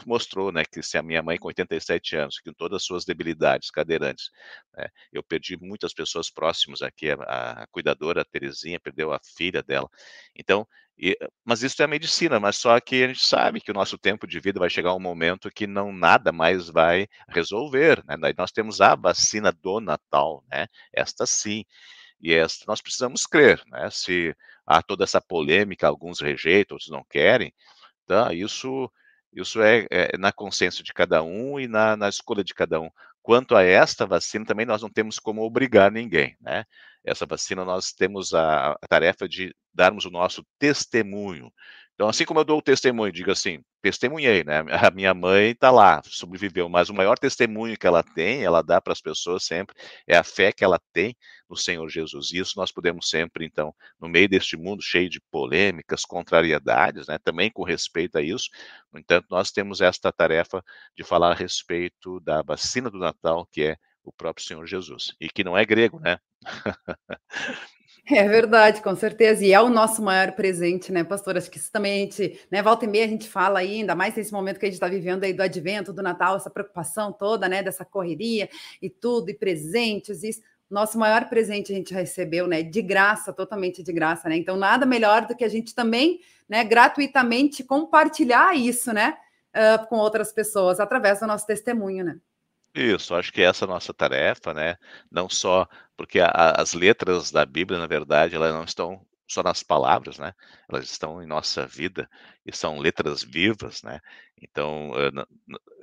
mostrou, 0.05 0.51
né, 0.51 0.63
que 0.63 0.81
se 0.81 0.97
a 0.97 1.03
minha 1.03 1.21
mãe 1.21 1.37
com 1.37 1.47
87 1.47 2.15
anos, 2.15 2.39
com 2.39 2.53
todas 2.53 2.77
as 2.77 2.83
suas 2.83 3.05
debilidades, 3.05 3.69
cadeirantes, 3.69 4.29
né, 4.75 4.87
eu 5.11 5.21
perdi 5.23 5.57
muitas 5.57 5.93
pessoas 5.93 6.29
próximas 6.29 6.81
aqui, 6.81 7.11
a, 7.11 7.15
a 7.63 7.67
cuidadora, 7.67 8.21
a 8.21 8.25
Terezinha, 8.25 8.79
perdeu 8.79 9.11
a 9.11 9.19
filha 9.19 9.61
dela, 9.61 9.89
então, 10.35 10.67
e, 10.97 11.17
mas 11.45 11.63
isso 11.63 11.81
é 11.81 11.85
a 11.85 11.87
medicina, 11.87 12.39
mas 12.39 12.57
só 12.57 12.79
que 12.79 13.03
a 13.03 13.07
gente 13.07 13.25
sabe 13.25 13.61
que 13.61 13.71
o 13.71 13.73
nosso 13.73 13.97
tempo 13.97 14.27
de 14.27 14.39
vida 14.39 14.59
vai 14.59 14.69
chegar 14.69 14.93
um 14.93 14.99
momento 14.99 15.49
que 15.49 15.65
não 15.65 15.93
nada 15.93 16.31
mais 16.31 16.69
vai 16.69 17.07
resolver, 17.29 18.03
né, 18.05 18.15
nós 18.37 18.51
temos 18.51 18.79
a 18.79 18.95
vacina 18.95 19.51
do 19.51 19.79
Natal, 19.81 20.43
né, 20.49 20.67
esta 20.93 21.25
sim, 21.25 21.65
e 22.21 22.33
esta 22.33 22.65
nós 22.67 22.81
precisamos 22.81 23.25
crer, 23.25 23.61
né? 23.67 23.89
Se 23.91 24.35
há 24.65 24.81
toda 24.81 25.03
essa 25.03 25.21
polêmica, 25.21 25.87
alguns 25.87 26.19
rejeitam, 26.19 26.75
outros 26.75 26.91
não 26.91 27.03
querem, 27.09 27.53
tá? 28.07 28.33
Isso 28.33 28.91
isso 29.33 29.61
é, 29.61 29.85
é, 29.91 30.17
na 30.17 30.31
consciência 30.31 30.83
de 30.83 30.93
cada 30.93 31.21
um 31.23 31.59
e 31.59 31.67
na, 31.67 31.95
na 31.95 32.09
escolha 32.09 32.43
de 32.43 32.53
cada 32.53 32.79
um. 32.81 32.89
Quanto 33.21 33.55
a 33.55 33.63
esta 33.63 34.05
vacina, 34.05 34.45
também 34.45 34.65
nós 34.65 34.81
não 34.81 34.89
temos 34.89 35.19
como 35.19 35.43
obrigar 35.43 35.91
ninguém, 35.91 36.35
né? 36.41 36.65
Essa 37.03 37.25
vacina 37.25 37.63
nós 37.63 37.91
temos 37.93 38.33
a, 38.33 38.71
a 38.71 38.87
tarefa 38.87 39.27
de 39.27 39.55
darmos 39.73 40.05
o 40.05 40.09
nosso 40.09 40.43
testemunho. 40.57 41.51
Então, 41.99 42.07
assim 42.07 42.23
como 42.23 42.39
eu 42.39 42.45
dou 42.45 42.59
o 42.59 42.61
testemunho, 42.61 43.11
digo 43.11 43.29
assim, 43.29 43.61
testemunhei, 43.81 44.41
né? 44.41 44.59
A 44.81 44.89
minha 44.89 45.13
mãe 45.13 45.51
está 45.51 45.69
lá, 45.69 46.01
sobreviveu, 46.05 46.69
mas 46.69 46.87
o 46.89 46.93
maior 46.93 47.19
testemunho 47.19 47.77
que 47.77 47.85
ela 47.85 48.01
tem, 48.01 48.41
ela 48.41 48.61
dá 48.61 48.79
para 48.79 48.93
as 48.93 49.01
pessoas 49.01 49.43
sempre, 49.43 49.75
é 50.07 50.15
a 50.15 50.23
fé 50.23 50.53
que 50.53 50.63
ela 50.63 50.79
tem 50.93 51.13
no 51.49 51.57
Senhor 51.57 51.89
Jesus. 51.89 52.31
Isso 52.31 52.53
nós 52.55 52.71
podemos 52.71 53.09
sempre, 53.09 53.45
então, 53.45 53.75
no 53.99 54.07
meio 54.07 54.29
deste 54.29 54.55
mundo 54.55 54.81
cheio 54.81 55.09
de 55.09 55.19
polêmicas, 55.29 56.05
contrariedades, 56.05 57.07
né? 57.07 57.17
Também 57.21 57.51
com 57.51 57.63
respeito 57.63 58.17
a 58.17 58.21
isso. 58.21 58.47
No 58.93 58.97
entanto, 58.97 59.27
nós 59.29 59.51
temos 59.51 59.81
esta 59.81 60.09
tarefa 60.09 60.63
de 60.95 61.03
falar 61.03 61.31
a 61.33 61.35
respeito 61.35 62.21
da 62.21 62.41
vacina 62.41 62.89
do 62.89 62.97
Natal, 62.97 63.45
que 63.51 63.61
é 63.61 63.77
o 64.05 64.13
próprio 64.13 64.45
Senhor 64.45 64.65
Jesus, 64.65 65.13
e 65.19 65.27
que 65.27 65.43
não 65.43 65.57
é 65.57 65.65
grego, 65.65 65.99
né? 65.99 66.17
É 68.15 68.27
verdade, 68.27 68.81
com 68.81 68.95
certeza. 68.95 69.45
E 69.45 69.53
é 69.53 69.61
o 69.61 69.69
nosso 69.69 70.01
maior 70.01 70.31
presente, 70.31 70.91
né, 70.91 71.03
pastor? 71.03 71.37
Acho 71.37 71.49
que 71.49 71.57
isso 71.57 71.71
também 71.71 71.93
a 71.93 71.95
gente, 71.97 72.39
né, 72.51 72.61
volta 72.61 72.85
e 72.85 72.87
meia 72.87 73.05
a 73.05 73.07
gente 73.07 73.29
fala 73.29 73.59
ainda 73.59 73.93
mais 73.95 74.15
nesse 74.15 74.31
momento 74.33 74.59
que 74.59 74.65
a 74.65 74.69
gente 74.69 74.75
está 74.75 74.87
vivendo 74.87 75.23
aí 75.23 75.33
do 75.33 75.43
advento, 75.43 75.93
do 75.93 76.01
Natal, 76.01 76.35
essa 76.35 76.49
preocupação 76.49 77.13
toda, 77.13 77.47
né, 77.47 77.61
dessa 77.61 77.85
correria 77.85 78.49
e 78.81 78.89
tudo, 78.89 79.29
e 79.29 79.33
presentes, 79.33 80.23
isso. 80.23 80.41
Nosso 80.69 80.97
maior 80.99 81.29
presente 81.29 81.71
a 81.71 81.75
gente 81.75 81.93
recebeu, 81.93 82.47
né, 82.47 82.63
de 82.63 82.81
graça, 82.81 83.33
totalmente 83.33 83.81
de 83.83 83.91
graça, 83.91 84.29
né? 84.29 84.37
Então, 84.37 84.55
nada 84.55 84.85
melhor 84.85 85.25
do 85.25 85.35
que 85.35 85.43
a 85.43 85.49
gente 85.49 85.73
também, 85.73 86.19
né, 86.47 86.63
gratuitamente 86.63 87.63
compartilhar 87.63 88.55
isso, 88.55 88.93
né, 88.93 89.17
uh, 89.55 89.87
com 89.87 89.97
outras 89.97 90.31
pessoas, 90.31 90.79
através 90.79 91.19
do 91.19 91.27
nosso 91.27 91.45
testemunho, 91.47 92.05
né? 92.05 92.19
Isso, 92.73 93.15
acho 93.15 93.31
que 93.31 93.41
essa 93.41 93.65
é 93.65 93.67
a 93.67 93.69
nossa 93.69 93.93
tarefa, 93.93 94.53
né? 94.53 94.77
Não 95.11 95.27
só 95.29 95.67
porque 95.97 96.19
a, 96.19 96.29
as 96.57 96.73
letras 96.73 97.31
da 97.31 97.45
Bíblia, 97.45 97.79
na 97.79 97.87
verdade, 97.87 98.35
elas 98.35 98.53
não 98.53 98.63
estão 98.63 99.05
só 99.27 99.43
nas 99.43 99.63
palavras, 99.63 100.17
né? 100.19 100.33
Elas 100.69 100.85
estão 100.89 101.21
em 101.21 101.25
nossa 101.27 101.65
vida 101.67 102.09
e 102.45 102.55
são 102.55 102.79
letras 102.79 103.23
vivas, 103.23 103.81
né? 103.83 103.99
Então, 104.41 104.91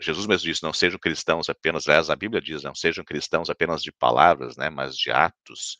Jesus 0.00 0.26
mesmo 0.26 0.46
disse: 0.48 0.62
não 0.62 0.72
sejam 0.72 0.98
cristãos 0.98 1.48
apenas, 1.48 1.88
aliás, 1.88 2.08
a 2.10 2.16
Bíblia 2.16 2.40
diz: 2.40 2.62
não 2.62 2.74
sejam 2.74 3.04
cristãos 3.04 3.50
apenas 3.50 3.82
de 3.82 3.92
palavras, 3.92 4.56
né? 4.56 4.70
Mas 4.70 4.96
de 4.96 5.10
atos, 5.10 5.78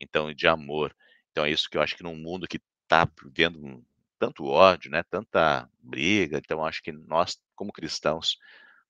então, 0.00 0.32
de 0.34 0.46
amor. 0.48 0.94
Então, 1.30 1.44
é 1.44 1.50
isso 1.50 1.68
que 1.70 1.76
eu 1.78 1.82
acho 1.82 1.96
que 1.96 2.02
num 2.02 2.16
mundo 2.16 2.48
que 2.48 2.60
está 2.82 3.08
vivendo 3.22 3.84
tanto 4.18 4.44
ódio, 4.46 4.90
né? 4.90 5.02
Tanta 5.04 5.68
briga, 5.80 6.38
então, 6.38 6.64
acho 6.64 6.82
que 6.82 6.92
nós, 6.92 7.38
como 7.54 7.72
cristãos, 7.72 8.38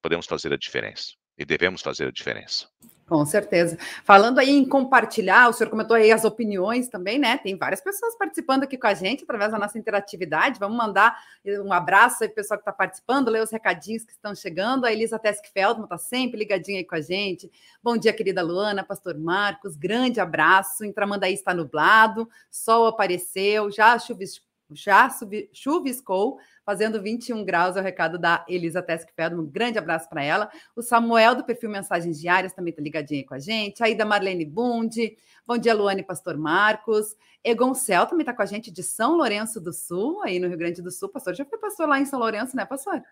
podemos 0.03 0.27
fazer 0.27 0.53
a 0.53 0.57
diferença 0.57 1.13
e 1.39 1.45
devemos 1.45 1.81
fazer 1.81 2.09
a 2.09 2.11
diferença. 2.11 2.67
Com 3.09 3.25
certeza. 3.25 3.79
Falando 4.05 4.39
aí 4.39 4.51
em 4.51 4.69
compartilhar, 4.69 5.49
o 5.49 5.53
senhor 5.55 5.71
comentou 5.71 5.97
aí 5.97 6.13
as 6.13 6.27
opiniões 6.27 6.89
também, 6.89 7.19
né? 7.19 7.39
Tem 7.39 7.57
várias 7.57 7.81
pessoas 7.81 8.15
participando 8.19 8.65
aqui 8.65 8.77
com 8.77 8.87
a 8.87 8.93
gente 8.93 9.25
através 9.25 9.51
da 9.51 9.59
nossa 9.59 9.79
interatividade. 9.79 10.61
Vamos 10.61 10.77
mandar 10.77 11.17
um 11.65 11.73
abraço 11.73 12.23
aí, 12.23 12.29
pessoal 12.29 12.59
que 12.59 12.63
está 12.63 12.73
participando, 12.73 13.31
ler 13.31 13.43
os 13.43 13.51
recadinhos 13.51 14.05
que 14.05 14.13
estão 14.13 14.35
chegando. 14.35 14.85
A 14.85 14.93
Elisa 14.93 15.19
Teskfeldman 15.19 15.85
está 15.85 15.97
sempre 15.97 16.39
ligadinha 16.39 16.81
aí 16.81 16.85
com 16.85 16.97
a 16.97 17.01
gente. 17.01 17.51
Bom 17.83 17.97
dia, 17.97 18.13
querida 18.13 18.43
Luana, 18.43 18.85
pastor 18.85 19.17
Marcos, 19.17 19.75
grande 19.75 20.21
abraço. 20.21 20.85
Em 20.85 20.93
está 21.33 21.55
nublado, 21.55 22.29
sol 22.51 22.87
apareceu, 22.87 23.71
já 23.71 23.99
chuviscou 23.99 24.48
já 24.71 25.09
chuviscou, 25.53 26.39
fazendo 26.65 27.01
21 27.01 27.45
graus, 27.45 27.77
é 27.77 27.81
o 27.81 27.83
recado 27.83 28.19
da 28.19 28.45
Elisa 28.49 28.83
Teskfeld, 28.83 29.35
um 29.35 29.47
grande 29.47 29.79
abraço 29.79 30.09
para 30.09 30.23
ela. 30.23 30.51
O 30.77 30.83
Samuel, 30.83 31.35
do 31.35 31.45
perfil 31.45 31.71
Mensagens 31.71 32.21
Diárias, 32.21 32.53
também 32.53 32.71
está 32.71 32.83
ligadinho 32.83 33.21
aí 33.21 33.27
com 33.27 33.35
a 33.35 33.39
gente. 33.39 33.83
Aí 33.83 33.95
da 33.95 34.05
Marlene 34.05 34.45
Bundi, 34.45 35.17
bom 35.47 35.57
dia, 35.57 35.75
Luane 35.75 36.03
Pastor 36.03 36.37
Marcos. 36.37 37.17
Egon 37.43 37.73
Cel 37.73 38.07
também 38.07 38.23
está 38.23 38.35
com 38.35 38.43
a 38.43 38.47
gente 38.47 38.71
de 38.71 38.83
São 38.83 39.17
Lourenço 39.17 39.61
do 39.61 39.73
Sul, 39.73 40.23
aí 40.23 40.39
no 40.39 40.49
Rio 40.49 40.59
Grande 40.59 40.83
do 40.83 40.91
Sul. 40.91 41.09
Pastor, 41.09 41.35
já 41.35 41.45
foi 41.45 41.59
pastor 41.59 41.89
lá 41.89 41.99
em 41.99 42.05
São 42.05 42.19
Lourenço, 42.19 42.55
né, 42.55 42.67
pastor? 42.67 43.03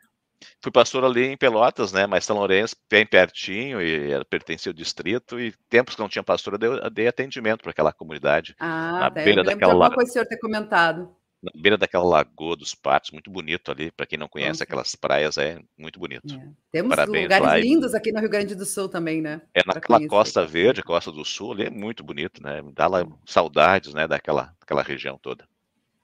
Fui 0.60 0.70
pastor 0.70 1.02
ali 1.02 1.26
em 1.28 1.36
Pelotas, 1.36 1.92
né? 1.92 2.06
Mas 2.06 2.26
São 2.26 2.36
Lourenço, 2.36 2.76
bem 2.90 3.06
pertinho, 3.06 3.80
e 3.80 4.22
pertencia 4.26 4.68
ao 4.68 4.75
distrito. 4.75 5.40
E 5.40 5.54
tempos 5.70 5.94
que 5.94 6.00
não 6.00 6.08
tinha 6.08 6.22
pastor, 6.22 6.54
eu 6.54 6.58
dei, 6.58 6.68
eu 6.68 6.90
dei 6.90 7.08
atendimento 7.08 7.62
para 7.62 7.70
aquela 7.70 7.92
comunidade. 7.92 8.54
Ah, 8.58 9.00
na 9.00 9.10
beira 9.10 9.42
daquela. 9.42 9.72
Alguma 9.72 9.94
coisa 9.94 10.10
o 10.10 10.12
senhor 10.12 10.26
ter 10.26 10.38
comentado 10.38 11.16
na 11.43 11.52
beira 11.55 11.76
daquela 11.76 12.05
lagoa 12.05 12.57
dos 12.57 12.75
patos, 12.75 13.11
muito 13.11 13.31
bonito 13.31 13.71
ali. 13.71 13.90
Para 13.90 14.07
quem 14.07 14.19
não 14.19 14.28
conhece 14.28 14.62
aquelas 14.62 14.95
praias, 14.95 15.37
é 15.37 15.59
muito 15.76 15.99
bonito. 15.99 16.35
É. 16.35 16.49
Temos 16.73 16.90
Parabéns 16.90 17.25
lugares 17.25 17.47
lá. 17.47 17.59
lindos 17.59 17.95
aqui 17.95 18.12
no 18.12 18.21
Rio 18.21 18.31
Grande 18.31 18.55
do 18.55 18.64
Sul 18.64 18.88
também, 18.88 19.21
né? 19.21 19.43
É 19.55 19.62
naquela 19.66 20.07
Costa 20.09 20.47
Verde, 20.47 20.83
Costa 20.83 21.12
do 21.12 21.25
Sul, 21.25 21.52
ali 21.52 21.64
é 21.64 21.71
muito 21.71 22.02
bonito, 22.02 22.43
né? 22.43 22.62
Dá 22.73 22.87
lá 22.87 23.07
saudades, 23.25 23.93
né, 23.95 24.09
daquela, 24.09 24.55
daquela 24.61 24.83
região 24.83 25.19
toda. 25.19 25.47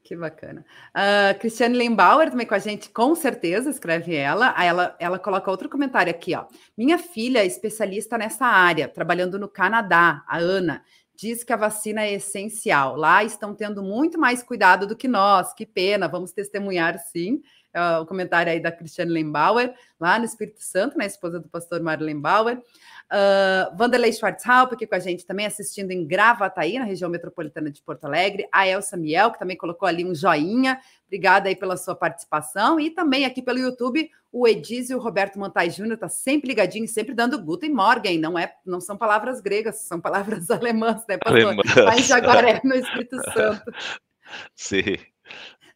Que 0.05 0.17
bacana. 0.17 0.65
Uh, 0.91 1.39
Cristiane 1.39 1.77
Lembauer 1.77 2.29
também 2.29 2.47
com 2.47 2.55
a 2.55 2.59
gente, 2.59 2.91
com 2.91 3.15
certeza, 3.15 3.71
escreve 3.71 4.15
ela. 4.15 4.53
Aí 4.57 4.67
ela, 4.67 4.97
ela 4.99 5.19
coloca 5.19 5.51
outro 5.51 5.69
comentário 5.69 6.11
aqui, 6.11 6.35
ó. 6.35 6.45
Minha 6.77 6.99
filha 6.99 7.39
é 7.39 7.47
especialista 7.47 8.19
nessa 8.19 8.45
área, 8.45 8.89
trabalhando 8.89 9.39
no 9.39 9.49
Canadá, 9.49 10.25
a 10.27 10.39
Ana 10.39 10.83
diz 11.15 11.45
que 11.45 11.53
a 11.53 11.57
vacina 11.57 12.03
é 12.03 12.15
essencial. 12.15 12.97
Lá 12.97 13.23
estão 13.25 13.55
tendo 13.55 13.83
muito 13.83 14.19
mais 14.19 14.43
cuidado 14.43 14.87
do 14.87 14.97
que 14.97 15.09
nós. 15.09 15.53
Que 15.53 15.67
pena, 15.67 16.09
vamos 16.09 16.33
testemunhar 16.33 16.99
sim. 16.99 17.41
É 17.73 17.99
o 17.99 18.07
comentário 18.07 18.53
aí 18.53 18.61
da 18.61 18.71
Cristiane 18.71 19.11
Lembauer, 19.11 19.75
lá 19.99 20.19
no 20.19 20.25
Espírito 20.25 20.63
Santo, 20.63 20.99
né, 20.99 21.07
esposa 21.07 21.41
do 21.41 21.49
pastor 21.49 21.81
Mário 21.81 22.05
Lembauer. 22.05 22.59
Uh, 22.59 23.77
Vanderlei 23.77 24.13
Schwarzhaupt 24.13 24.75
aqui 24.75 24.87
com 24.87 24.95
a 24.95 24.99
gente 24.99 25.27
também 25.27 25.45
assistindo 25.45 25.91
em 25.91 26.07
Gravataí, 26.07 26.79
na 26.79 26.85
região 26.85 27.11
metropolitana 27.11 27.71
de 27.71 27.83
Porto 27.83 28.05
Alegre. 28.05 28.49
A 28.53 28.67
Elsa 28.67 28.97
Miel, 28.97 29.31
que 29.31 29.39
também 29.39 29.57
colocou 29.57 29.87
ali 29.87 30.05
um 30.05 30.15
joinha. 30.15 30.81
Obrigada 31.07 31.49
aí 31.49 31.57
pela 31.57 31.77
sua 31.77 31.95
participação. 31.95 32.81
E 32.81 32.91
também 32.91 33.27
aqui 33.27 33.43
pelo 33.43 33.59
YouTube, 33.59 34.11
o 34.31 34.49
Edísio 34.49 34.99
Roberto 34.99 35.39
Montai 35.39 35.69
Júnior 35.69 35.95
está 35.95 36.09
sempre 36.09 36.49
ligadinho, 36.49 36.89
sempre 36.89 37.15
dando 37.15 37.39
Guten 37.39 37.71
Morgen. 37.71 38.19
Não, 38.19 38.39
é, 38.39 38.55
não 38.65 38.81
são 38.81 38.97
palavras 38.97 39.43
gregas, 39.43 39.81
são 39.81 40.01
palavras 40.01 40.49
alemãs, 40.51 41.05
né, 41.07 41.19
pastor? 41.19 41.43
Alemãs. 41.43 41.75
Mas 41.85 42.11
agora 42.11 42.51
é 42.51 42.61
no 42.65 42.75
Espírito 42.75 43.17
Santo. 43.33 43.63
Sim. 44.57 44.97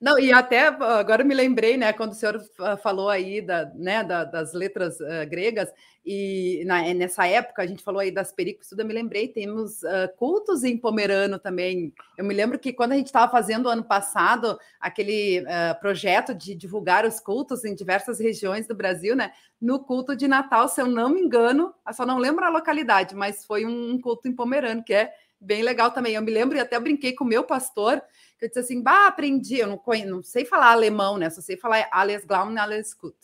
Não, 0.00 0.18
e 0.18 0.32
até 0.32 0.66
agora 0.66 1.24
me 1.24 1.34
lembrei, 1.34 1.76
né, 1.76 1.92
quando 1.92 2.12
o 2.12 2.14
senhor 2.14 2.40
falou 2.82 3.08
aí 3.08 3.40
da, 3.40 3.64
né, 3.74 4.04
da, 4.04 4.24
das 4.24 4.52
letras 4.52 5.00
uh, 5.00 5.28
gregas, 5.28 5.72
e 6.04 6.62
na, 6.64 6.82
nessa 6.94 7.26
época 7.26 7.62
a 7.62 7.66
gente 7.66 7.82
falou 7.82 8.00
aí 8.00 8.12
das 8.12 8.30
pericos, 8.30 8.68
tudo, 8.68 8.80
eu 8.80 8.86
me 8.86 8.94
lembrei, 8.94 9.26
temos 9.26 9.82
uh, 9.82 10.08
cultos 10.16 10.62
em 10.62 10.78
Pomerano 10.78 11.36
também. 11.36 11.92
Eu 12.16 12.24
me 12.24 12.32
lembro 12.32 12.60
que 12.60 12.72
quando 12.72 12.92
a 12.92 12.96
gente 12.96 13.06
estava 13.06 13.30
fazendo 13.30 13.68
ano 13.68 13.82
passado 13.82 14.56
aquele 14.78 15.40
uh, 15.40 15.80
projeto 15.80 16.32
de 16.32 16.54
divulgar 16.54 17.04
os 17.04 17.18
cultos 17.18 17.64
em 17.64 17.74
diversas 17.74 18.20
regiões 18.20 18.68
do 18.68 18.74
Brasil, 18.74 19.16
né, 19.16 19.32
no 19.60 19.80
culto 19.80 20.14
de 20.14 20.28
Natal, 20.28 20.68
se 20.68 20.80
eu 20.80 20.86
não 20.86 21.08
me 21.08 21.20
engano, 21.20 21.74
eu 21.84 21.92
só 21.92 22.06
não 22.06 22.18
lembro 22.18 22.44
a 22.44 22.50
localidade, 22.50 23.16
mas 23.16 23.44
foi 23.44 23.66
um 23.66 24.00
culto 24.00 24.28
em 24.28 24.32
Pomerano, 24.32 24.84
que 24.84 24.94
é 24.94 25.10
bem 25.40 25.62
legal 25.62 25.90
também. 25.90 26.14
Eu 26.14 26.22
me 26.22 26.30
lembro 26.30 26.56
e 26.56 26.60
até 26.60 26.78
brinquei 26.78 27.12
com 27.12 27.24
o 27.24 27.26
meu 27.26 27.44
pastor, 27.44 28.02
que 28.38 28.44
eu 28.44 28.48
disse 28.48 28.60
assim, 28.60 28.82
bah, 28.82 29.06
aprendi, 29.06 29.58
eu 29.58 29.66
não, 29.66 29.78
conheço, 29.78 30.10
não 30.10 30.22
sei 30.22 30.44
falar 30.44 30.72
alemão, 30.72 31.16
né? 31.16 31.30
Só 31.30 31.40
sei 31.40 31.56
falar 31.56 31.88
alles 31.90 32.24
glauben, 32.24 32.58
alles 32.58 32.94
gut. 32.94 33.16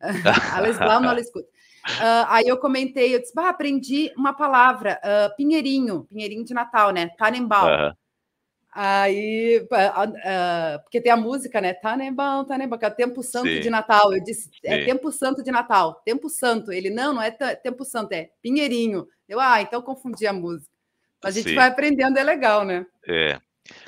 alles 0.54 0.78
glauben, 0.78 1.08
alles 1.08 1.30
gut. 1.32 1.46
Uh, 1.88 2.26
aí 2.28 2.46
eu 2.46 2.58
comentei, 2.58 3.14
eu 3.14 3.20
disse, 3.20 3.34
bah, 3.34 3.48
aprendi 3.48 4.12
uma 4.16 4.34
palavra, 4.34 5.00
uh, 5.02 5.34
pinheirinho, 5.36 6.04
pinheirinho 6.04 6.44
de 6.44 6.52
Natal, 6.52 6.90
né? 6.90 7.08
Tannenbaum. 7.16 7.68
Uhum. 7.68 7.92
Aí, 8.70 9.58
uh, 9.58 10.82
porque 10.82 11.00
tem 11.00 11.10
a 11.10 11.16
música, 11.16 11.60
né? 11.60 11.72
Tannenbaum, 11.72 12.44
Tannenbaum, 12.44 12.78
que 12.78 12.84
é 12.84 12.90
Tempo 12.90 13.22
Santo 13.22 13.48
Sim. 13.48 13.60
de 13.60 13.70
Natal. 13.70 14.12
Eu 14.12 14.22
disse, 14.22 14.50
é 14.64 14.80
Sim. 14.80 14.84
Tempo 14.84 15.10
Santo 15.10 15.42
de 15.42 15.50
Natal, 15.50 16.00
Tempo 16.04 16.28
Santo. 16.28 16.70
Ele, 16.70 16.90
não, 16.90 17.14
não 17.14 17.22
é 17.22 17.30
Tempo 17.30 17.84
Santo, 17.84 18.12
é 18.12 18.30
Pinheirinho. 18.42 19.06
Eu, 19.28 19.40
ah, 19.40 19.60
então 19.60 19.80
confundi 19.82 20.26
a 20.26 20.32
música. 20.32 20.77
A 21.24 21.30
gente 21.30 21.50
Sim. 21.50 21.54
vai 21.54 21.68
aprendendo, 21.68 22.16
é 22.18 22.22
legal, 22.22 22.64
né? 22.64 22.86
É. 23.06 23.40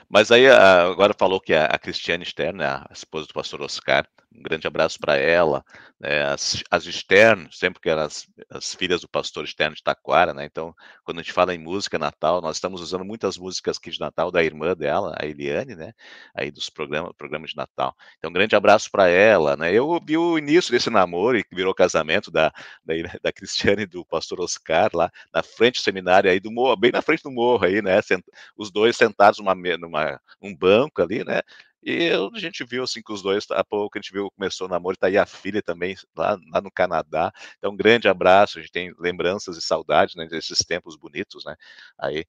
Mas 0.09 0.31
aí 0.31 0.47
agora 0.49 1.15
falou 1.17 1.41
que 1.41 1.55
a 1.55 1.79
Cristiane 1.79 2.25
Stern, 2.25 2.59
né, 2.59 2.67
a 2.67 2.89
esposa 2.93 3.27
do 3.27 3.35
pastor 3.35 3.63
Oscar, 3.63 4.07
um 4.33 4.43
grande 4.43 4.67
abraço 4.67 4.99
para 4.99 5.17
ela, 5.17 5.65
né, 5.99 6.25
as, 6.25 6.63
as 6.71 6.85
Stern, 6.85 7.49
sempre 7.51 7.81
que 7.81 7.91
eram 7.91 8.03
as, 8.03 8.29
as, 8.49 8.75
filhas 8.75 9.01
do 9.01 9.09
pastor 9.09 9.47
Stern 9.47 9.75
de 9.75 9.83
Taquara, 9.83 10.33
né, 10.33 10.45
então 10.45 10.75
quando 11.05 11.19
a 11.19 11.23
gente 11.23 11.33
fala 11.33 11.55
em 11.55 11.59
música 11.59 11.99
Natal, 11.99 12.41
nós 12.41 12.57
estamos 12.57 12.81
usando 12.81 13.05
muitas 13.05 13.37
músicas 13.37 13.77
aqui 13.77 13.91
de 13.91 13.99
Natal 13.99 14.31
da 14.31 14.43
irmã 14.43 14.75
dela, 14.75 15.15
a 15.19 15.27
Eliane, 15.27 15.75
né, 15.75 15.93
aí 16.35 16.51
dos 16.51 16.71
programas, 16.71 17.13
programas 17.19 17.51
de 17.51 17.57
Natal. 17.57 17.95
Então 18.19 18.31
um 18.31 18.33
grande 18.33 18.55
abraço 18.55 18.91
para 18.91 19.09
ela, 19.09 19.57
né, 19.57 19.73
eu 19.73 20.01
vi 20.05 20.17
o 20.17 20.39
início 20.39 20.71
desse 20.71 20.91
namoro 20.91 21.37
e 21.37 21.45
que 21.45 21.55
virou 21.55 21.75
casamento 21.75 22.31
da, 22.31 22.53
da, 22.85 22.95
da 23.23 23.33
Cristiane 23.33 23.83
e 23.83 23.87
do 23.87 24.05
pastor 24.05 24.41
Oscar 24.41 24.91
lá 24.95 25.11
na 25.35 25.43
frente 25.43 25.81
do 25.81 25.83
seminário 25.83 26.31
aí 26.31 26.39
do 26.39 26.53
morro, 26.53 26.77
bem 26.77 26.93
na 26.93 27.03
frente 27.03 27.23
do 27.25 27.33
morro 27.33 27.65
aí, 27.65 27.83
né, 27.83 28.01
os 28.57 28.71
dois 28.71 28.97
sentados 28.97 29.39
numa, 29.41 29.55
numa 29.55 30.21
um 30.41 30.55
banco 30.57 31.03
ali, 31.03 31.25
né, 31.25 31.43
E 31.83 32.11
a 32.11 32.39
gente 32.39 32.65
viu 32.65 32.83
assim 32.83 33.03
que 33.03 33.13
os 33.13 33.23
dois, 33.23 33.47
há 33.51 33.65
pouco 33.65 33.97
a 33.97 34.01
gente 34.01 34.13
viu, 34.13 34.31
começou 34.31 34.67
o 34.67 34.71
namoro, 34.71 34.97
tá 34.97 35.07
aí 35.07 35.17
a 35.17 35.25
filha 35.25 35.63
também, 35.63 35.97
lá, 36.15 36.39
lá 36.53 36.61
no 36.61 36.71
Canadá. 36.71 37.33
Então, 37.59 37.73
um 37.73 37.77
grande 37.77 38.09
abraço, 38.09 38.59
a 38.59 38.63
gente 38.63 38.73
tem 38.73 38.95
lembranças 38.99 39.57
e 39.57 39.63
saudades 39.63 40.15
né, 40.15 40.27
desses 40.27 40.59
tempos 40.59 40.97
bonitos, 40.97 41.45
né? 41.45 41.57
Aí, 41.99 42.27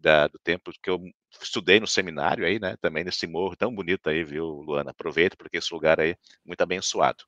da, 0.00 0.28
do 0.28 0.38
tempo 0.38 0.70
que 0.82 0.90
eu 0.90 1.00
estudei 1.40 1.80
no 1.80 1.86
seminário 1.86 2.46
aí, 2.46 2.58
né? 2.58 2.76
Também 2.80 3.04
nesse 3.04 3.26
morro 3.26 3.56
tão 3.56 3.74
bonito 3.74 4.08
aí, 4.08 4.24
viu, 4.24 4.46
Luana? 4.46 4.90
Aproveita, 4.90 5.36
porque 5.36 5.58
esse 5.58 5.72
lugar 5.72 6.00
aí 6.00 6.10
é 6.10 6.16
muito 6.44 6.60
abençoado. 6.60 7.24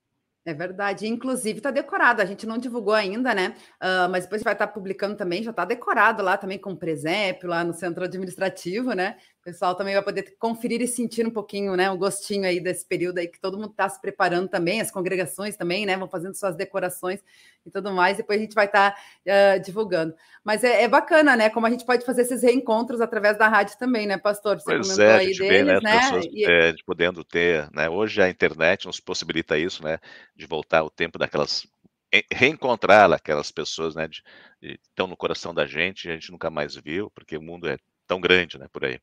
É 0.47 0.55
verdade. 0.55 1.09
Inclusive 1.09 1.59
está 1.59 1.73
decorado. 1.73 2.23
A 2.23 2.25
gente 2.25 2.47
não 2.47 2.57
divulgou 2.57 2.95
ainda, 2.95 3.35
né? 3.35 3.57
Uh, 3.83 4.09
mas 4.09 4.25
depois 4.25 4.45
vai 4.45 4.53
estar 4.53 4.69
tá 4.69 4.73
publicando 4.73 5.17
também. 5.17 5.43
Já 5.43 5.51
está 5.51 5.65
decorado 5.65 6.23
lá 6.23 6.37
também 6.37 6.57
com 6.57 6.77
presépio 6.77 7.49
lá 7.49 7.65
no 7.65 7.75
centro 7.75 8.05
administrativo, 8.05 8.93
né? 8.93 9.17
O 9.47 9.49
pessoal 9.49 9.77
também 9.77 9.95
vai 9.95 10.03
poder 10.03 10.35
conferir 10.41 10.83
e 10.83 10.89
sentir 10.89 11.25
um 11.25 11.31
pouquinho, 11.31 11.77
né? 11.77 11.89
O 11.89 11.97
gostinho 11.97 12.45
aí 12.45 12.59
desse 12.59 12.85
período 12.85 13.19
aí 13.19 13.29
que 13.29 13.39
todo 13.39 13.57
mundo 13.57 13.71
está 13.71 13.89
se 13.89 14.01
preparando 14.01 14.49
também. 14.49 14.81
As 14.81 14.91
congregações 14.91 15.57
também, 15.57 15.87
né? 15.87 15.97
Vão 15.97 16.09
fazendo 16.09 16.35
suas 16.35 16.57
decorações 16.57 17.21
e 17.65 17.71
tudo 17.71 17.93
mais. 17.93 18.17
Depois 18.17 18.41
a 18.41 18.43
gente 18.43 18.57
vai 18.57 18.67
estar 18.67 18.91
tá, 18.91 18.99
uh, 19.25 19.61
divulgando. 19.61 20.17
Mas 20.43 20.65
é, 20.65 20.83
é, 20.83 20.89
bacana, 20.89 21.37
né? 21.37 21.49
Como 21.49 21.65
a 21.65 21.71
gente 21.71 21.87
pode 21.87 22.05
fazer 22.05 22.23
esses 22.23 22.43
reencontros 22.43 23.01
através 23.01 23.39
da 23.39 23.47
rádio 23.47 23.79
também, 23.79 24.05
né, 24.05 24.19
Pastor? 24.19 24.59
Você 24.59 24.65
pois 24.65 24.89
comentou 24.89 25.05
é, 25.05 25.17
aí 25.17 25.27
deles, 25.27 25.39
vê, 25.39 25.63
né? 25.63 25.79
né? 25.81 26.01
Pessoas, 26.01 26.27
e... 26.29 26.45
é, 26.45 26.75
podendo 26.85 27.23
ter, 27.23 27.71
né? 27.73 27.89
Hoje 27.89 28.21
a 28.21 28.29
internet 28.29 28.87
nos 28.87 28.99
possibilita 28.99 29.57
isso, 29.57 29.81
né? 29.85 30.01
De 30.35 30.45
voltar 30.45 30.81
ao 30.81 30.91
tempo 30.91 31.21
daquelas 31.21 31.69
reencontrar 32.33 33.13
aquelas 33.13 33.53
pessoas, 33.53 33.95
né, 33.95 34.09
de, 34.09 34.23
de, 34.61 34.81
estão 34.83 35.07
no 35.07 35.17
coração 35.17 35.53
da 35.53 35.67
gente, 35.67 36.09
a 36.09 36.15
gente 36.15 36.31
nunca 36.31 36.49
mais 36.49 36.75
viu, 36.75 37.11
porque 37.11 37.37
o 37.37 37.43
mundo 37.43 37.69
é 37.69 37.77
tão 38.07 38.21
grande, 38.21 38.59
né, 38.59 38.67
por 38.73 38.85
aí. 38.85 38.99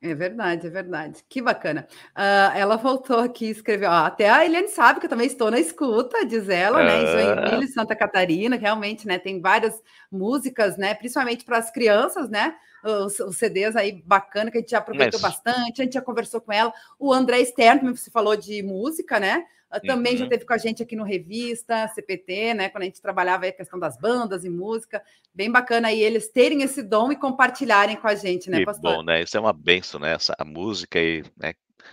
É 0.00 0.14
verdade, 0.14 0.68
é 0.68 0.70
verdade. 0.70 1.24
Que 1.28 1.42
bacana. 1.42 1.86
Uh, 2.16 2.56
ela 2.56 2.76
voltou 2.76 3.18
aqui 3.18 3.46
e 3.46 3.50
escreveu. 3.50 3.90
Ó, 3.90 4.04
até 4.04 4.30
a 4.30 4.44
Eliane 4.44 4.68
sabe 4.68 5.00
que 5.00 5.06
eu 5.06 5.10
também 5.10 5.26
estou 5.26 5.50
na 5.50 5.58
escuta, 5.58 6.24
diz 6.24 6.48
ela, 6.48 6.84
né? 6.84 7.02
Em 7.02 7.06
Joinville, 7.06 7.66
Santa 7.66 7.96
Catarina, 7.96 8.54
realmente, 8.54 9.08
né? 9.08 9.18
Tem 9.18 9.40
várias 9.40 9.82
músicas, 10.10 10.76
né? 10.76 10.94
Principalmente 10.94 11.44
para 11.44 11.58
as 11.58 11.72
crianças, 11.72 12.30
né? 12.30 12.54
Os, 12.84 13.18
os, 13.18 13.36
CDs 13.36 13.74
aí 13.74 14.00
bacana 14.06 14.52
que 14.52 14.58
a 14.58 14.60
gente 14.60 14.70
já 14.70 14.78
aproveitou 14.78 15.18
Mas... 15.20 15.32
bastante. 15.32 15.82
A 15.82 15.84
gente 15.84 15.94
já 15.94 16.00
conversou 16.00 16.40
com 16.40 16.52
ela. 16.52 16.72
O 16.96 17.12
André 17.12 17.44
Stern, 17.44 17.90
você 17.90 18.08
falou 18.08 18.36
de 18.36 18.62
música, 18.62 19.18
né? 19.18 19.46
Ah, 19.70 19.80
também 19.80 20.12
uhum. 20.12 20.18
já 20.20 20.28
teve 20.28 20.46
com 20.46 20.54
a 20.54 20.58
gente 20.58 20.82
aqui 20.82 20.96
no 20.96 21.04
Revista, 21.04 21.88
CPT, 21.88 22.54
né? 22.54 22.68
Quando 22.68 22.82
a 22.82 22.86
gente 22.86 23.02
trabalhava 23.02 23.46
a 23.46 23.52
questão 23.52 23.78
das 23.78 23.98
bandas 23.98 24.44
e 24.44 24.50
música. 24.50 25.02
Bem 25.34 25.50
bacana 25.50 25.88
aí 25.88 26.02
eles 26.02 26.28
terem 26.28 26.62
esse 26.62 26.82
dom 26.82 27.12
e 27.12 27.16
compartilharem 27.16 27.96
com 27.96 28.08
a 28.08 28.14
gente, 28.14 28.48
né, 28.48 28.64
pastor? 28.64 28.96
bom, 28.96 29.02
né? 29.02 29.22
Isso 29.22 29.36
é 29.36 29.40
uma 29.40 29.52
benção, 29.52 30.00
né? 30.00 30.14
Essa, 30.14 30.34
a 30.38 30.44
música 30.44 30.98
e, 30.98 31.22
né? 31.36 31.52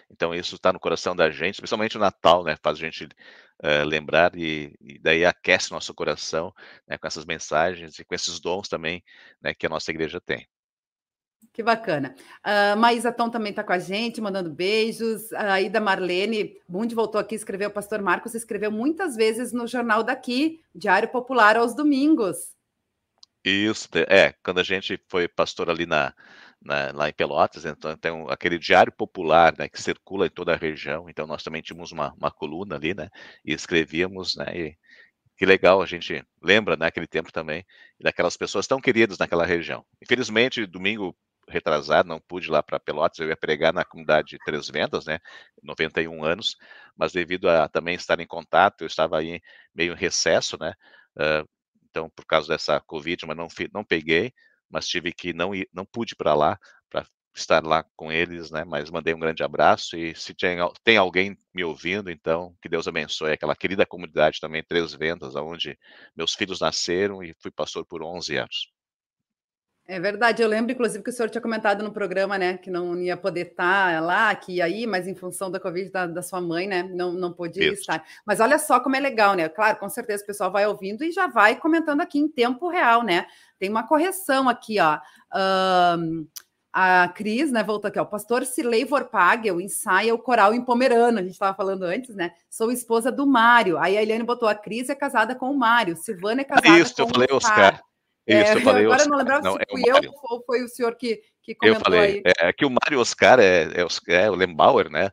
Então 0.10 0.34
isso 0.34 0.56
está 0.56 0.72
no 0.72 0.80
coração 0.80 1.16
da 1.16 1.30
gente, 1.30 1.58
principalmente 1.58 1.98
o 1.98 2.00
Natal, 2.00 2.44
né? 2.44 2.56
Faz 2.62 2.78
a 2.78 2.82
gente 2.82 3.06
uh, 3.06 3.86
lembrar 3.86 4.36
e, 4.36 4.74
e, 4.82 5.00
daí 5.00 5.26
aquece 5.26 5.72
nosso 5.72 5.94
coração 5.94 6.54
né? 6.88 6.98
com 6.98 7.08
essas 7.08 7.26
mensagens 7.26 8.00
e 8.00 8.06
com 8.06 8.16
esses 8.16 8.40
dons 8.40 8.68
também, 8.68 9.04
né? 9.42 9.54
Que 9.54 9.66
a 9.66 9.70
nossa 9.70 9.92
igreja 9.92 10.22
tem. 10.22 10.48
Que 11.54 11.64
bacana. 11.64 12.14
Uh, 12.46 12.78
Maísa 12.78 13.14
Tom 13.14 13.30
também 13.30 13.52
está 13.52 13.64
com 13.64 13.72
a 13.72 13.80
gente, 13.80 14.20
mandando 14.20 14.50
beijos. 14.50 15.32
A 15.32 15.62
Ida 15.62 15.80
Marlene 15.80 16.58
Bund 16.68 16.94
voltou 16.94 17.20
aqui, 17.20 17.34
escreveu, 17.34 17.70
o 17.70 17.74
pastor 17.74 18.02
Marcos 18.02 18.36
escreveu 18.36 18.70
muitas 18.70 19.16
vezes 19.16 19.54
no 19.54 19.66
jornal 19.66 20.04
daqui, 20.04 20.60
Diário 20.76 21.08
Popular 21.08 21.56
aos 21.56 21.74
domingos. 21.74 22.54
Isso, 23.46 23.88
é, 24.10 24.34
quando 24.44 24.60
a 24.60 24.64
gente 24.64 25.00
foi 25.08 25.28
pastor 25.28 25.70
ali 25.70 25.86
na, 25.86 26.14
na, 26.62 26.92
lá 26.92 27.08
em 27.08 27.14
Pelotas, 27.14 27.64
então 27.64 27.96
tem 27.96 28.12
um, 28.12 28.28
aquele 28.28 28.58
diário 28.58 28.92
popular, 28.92 29.54
né, 29.58 29.70
que 29.70 29.82
circula 29.82 30.26
em 30.26 30.32
toda 30.32 30.54
a 30.54 30.58
região, 30.58 31.08
então 31.08 31.28
nós 31.28 31.44
também 31.44 31.62
tínhamos 31.62 31.92
uma, 31.92 32.12
uma 32.16 32.32
coluna 32.32 32.76
ali, 32.76 32.96
né, 32.96 33.08
e 33.46 33.54
escrevíamos, 33.54 34.36
né, 34.36 34.46
e 34.54 34.78
que 35.38 35.46
legal, 35.46 35.82
a 35.82 35.86
gente 35.86 36.24
lembra, 36.42 36.76
né, 36.78 36.88
aquele 36.88 37.08
tempo 37.08 37.32
também, 37.32 37.66
daquelas 38.00 38.38
pessoas 38.38 38.68
tão 38.68 38.80
queridas 38.80 39.18
naquela 39.18 39.46
região. 39.46 39.86
Infelizmente, 40.02 40.66
domingo 40.66 41.16
retrasado, 41.48 42.10
não 42.10 42.20
pude 42.20 42.48
ir 42.48 42.52
lá 42.52 42.64
para 42.64 42.80
Pelotas, 42.80 43.20
eu 43.20 43.28
ia 43.28 43.38
pregar 43.38 43.74
na 43.74 43.86
comunidade 43.86 44.30
de 44.30 44.40
Três 44.40 44.68
Vendas, 44.68 45.06
né, 45.06 45.20
91 45.62 46.24
anos, 46.24 46.56
mas 46.96 47.12
devido 47.12 47.50
a 47.50 47.68
também 47.68 47.96
estar 47.96 48.20
em 48.20 48.28
contato, 48.28 48.82
eu 48.82 48.88
estava 48.88 49.20
aí 49.20 49.42
meio 49.74 49.94
em 49.94 49.98
recesso, 49.98 50.58
né, 50.60 50.74
uh, 51.18 51.48
então 51.90 52.10
por 52.10 52.26
causa 52.26 52.48
dessa 52.48 52.80
Covid, 52.82 53.26
mas 53.28 53.38
não, 53.38 53.48
não 53.74 53.84
peguei, 53.84 54.34
mas 54.70 54.88
tive 54.88 55.14
que 55.14 55.34
não 55.34 55.54
ir, 55.54 55.70
não 55.74 55.86
pude 55.86 56.14
ir 56.14 56.18
para 56.18 56.34
lá, 56.34 56.58
estar 57.36 57.64
lá 57.64 57.84
com 57.96 58.12
eles, 58.12 58.50
né, 58.50 58.64
mas 58.64 58.90
mandei 58.90 59.14
um 59.14 59.20
grande 59.20 59.44
abraço 59.44 59.98
e 59.98 60.16
se 60.16 60.34
tem, 60.34 60.58
tem 60.84 60.98
alguém 60.98 61.38
me 61.54 61.64
ouvindo, 61.64 62.10
então 62.10 62.56
que 62.62 62.70
Deus 62.70 62.88
abençoe 62.88 63.34
aquela 63.34 63.56
querida 63.56 63.86
comunidade 63.86 64.40
também, 64.40 64.64
Três 64.64 64.94
Vendas, 64.94 65.36
onde 65.36 65.78
meus 66.16 66.34
filhos 66.34 66.62
nasceram 66.62 67.22
e 67.22 67.34
fui 67.40 67.52
pastor 67.52 67.86
por 67.86 68.02
11 68.02 68.38
anos. 68.38 68.76
É 69.88 70.00
verdade, 70.00 70.42
eu 70.42 70.48
lembro, 70.50 70.72
inclusive, 70.72 71.04
que 71.04 71.12
o 71.12 71.14
senhor 71.14 71.30
tinha 71.30 71.42
comentado 71.42 71.84
no 71.84 71.92
programa, 71.92 72.40
né, 72.40 72.58
que 72.58 72.72
não 72.72 72.98
ia 72.98 73.16
poder 73.16 73.52
estar 73.52 74.02
lá, 74.02 74.34
que 74.34 74.54
ia 74.54 74.66
aí, 74.66 74.88
mas 74.88 75.08
em 75.08 75.14
função 75.14 75.52
da 75.52 75.60
Covid 75.60 75.92
da, 75.92 76.08
da 76.08 76.24
sua 76.24 76.42
mãe, 76.42 76.68
né, 76.68 76.82
não, 76.82 77.14
não 77.14 77.32
podia 77.32 77.72
Isso. 77.72 77.82
estar. 77.82 78.04
Mas 78.26 78.40
olha 78.40 78.58
só 78.58 78.80
como 78.80 78.96
é 78.96 79.00
legal, 79.00 79.36
né? 79.36 79.48
Claro, 79.48 79.78
com 79.78 79.88
certeza 79.88 80.24
o 80.24 80.26
pessoal 80.26 80.52
vai 80.52 80.66
ouvindo 80.66 81.04
e 81.04 81.12
já 81.12 81.28
vai 81.28 81.56
comentando 81.60 82.02
aqui 82.02 82.18
em 82.18 82.28
tempo 82.28 82.68
real, 82.68 83.04
né? 83.04 83.28
Tem 83.60 83.70
uma 83.70 83.88
correção 83.88 84.50
aqui, 84.50 84.78
ó. 84.80 84.98
Um, 86.00 86.28
a 86.78 87.08
Cris, 87.08 87.54
né, 87.54 87.64
voltou 87.64 87.88
aqui, 87.88 87.98
ó. 87.98 88.04
O 88.04 88.06
pastor 88.06 88.46
Silei 88.46 88.84
Vorpagel 88.84 89.62
ensaia 89.62 90.14
o 90.14 90.20
coral 90.20 90.54
em 90.54 90.62
Pomerano, 90.62 91.20
a 91.20 91.22
gente 91.22 91.32
estava 91.32 91.56
falando 91.56 91.84
antes, 91.84 92.14
né? 92.14 92.34
Sou 92.50 92.70
esposa 92.70 93.10
do 93.10 93.26
Mário. 93.26 93.78
Aí 93.78 93.98
a 93.98 94.02
Eliane 94.02 94.26
botou: 94.26 94.50
a 94.50 94.54
Cris 94.54 94.90
é 94.90 94.96
casada 94.96 95.34
com 95.34 95.50
o 95.50 95.58
Mário, 95.58 95.96
Silvana 95.96 96.42
é 96.42 96.44
casada 96.44 96.78
Isso, 96.78 96.94
com 96.94 97.04
o 97.04 97.06
Isso, 97.06 97.14
eu 97.14 97.16
falei, 97.16 97.28
Oscar. 97.32 97.82
Isso, 98.28 98.38
é, 98.38 98.56
eu 98.56 98.62
falei, 98.62 98.86
agora 98.86 99.04
eu 99.04 99.08
não 99.08 99.18
lembrava 99.18 99.42
não, 99.42 99.54
se 99.54 99.60
é 99.62 99.66
fui 99.72 99.84
eu 99.86 100.14
ou 100.24 100.44
foi 100.46 100.64
o 100.64 100.68
senhor 100.68 100.96
que, 100.96 101.22
que 101.42 101.56
comentou 101.56 101.80
eu 101.80 101.84
falei, 101.84 102.22
aí. 102.26 102.34
É, 102.40 102.52
que 102.52 102.66
o 102.66 102.70
Mário 102.70 103.00
Oscar 103.00 103.40
é, 103.40 103.68
é, 103.68 104.16
é 104.26 104.30
o 104.30 104.36
Lembauer, 104.36 104.90
né? 104.90 105.12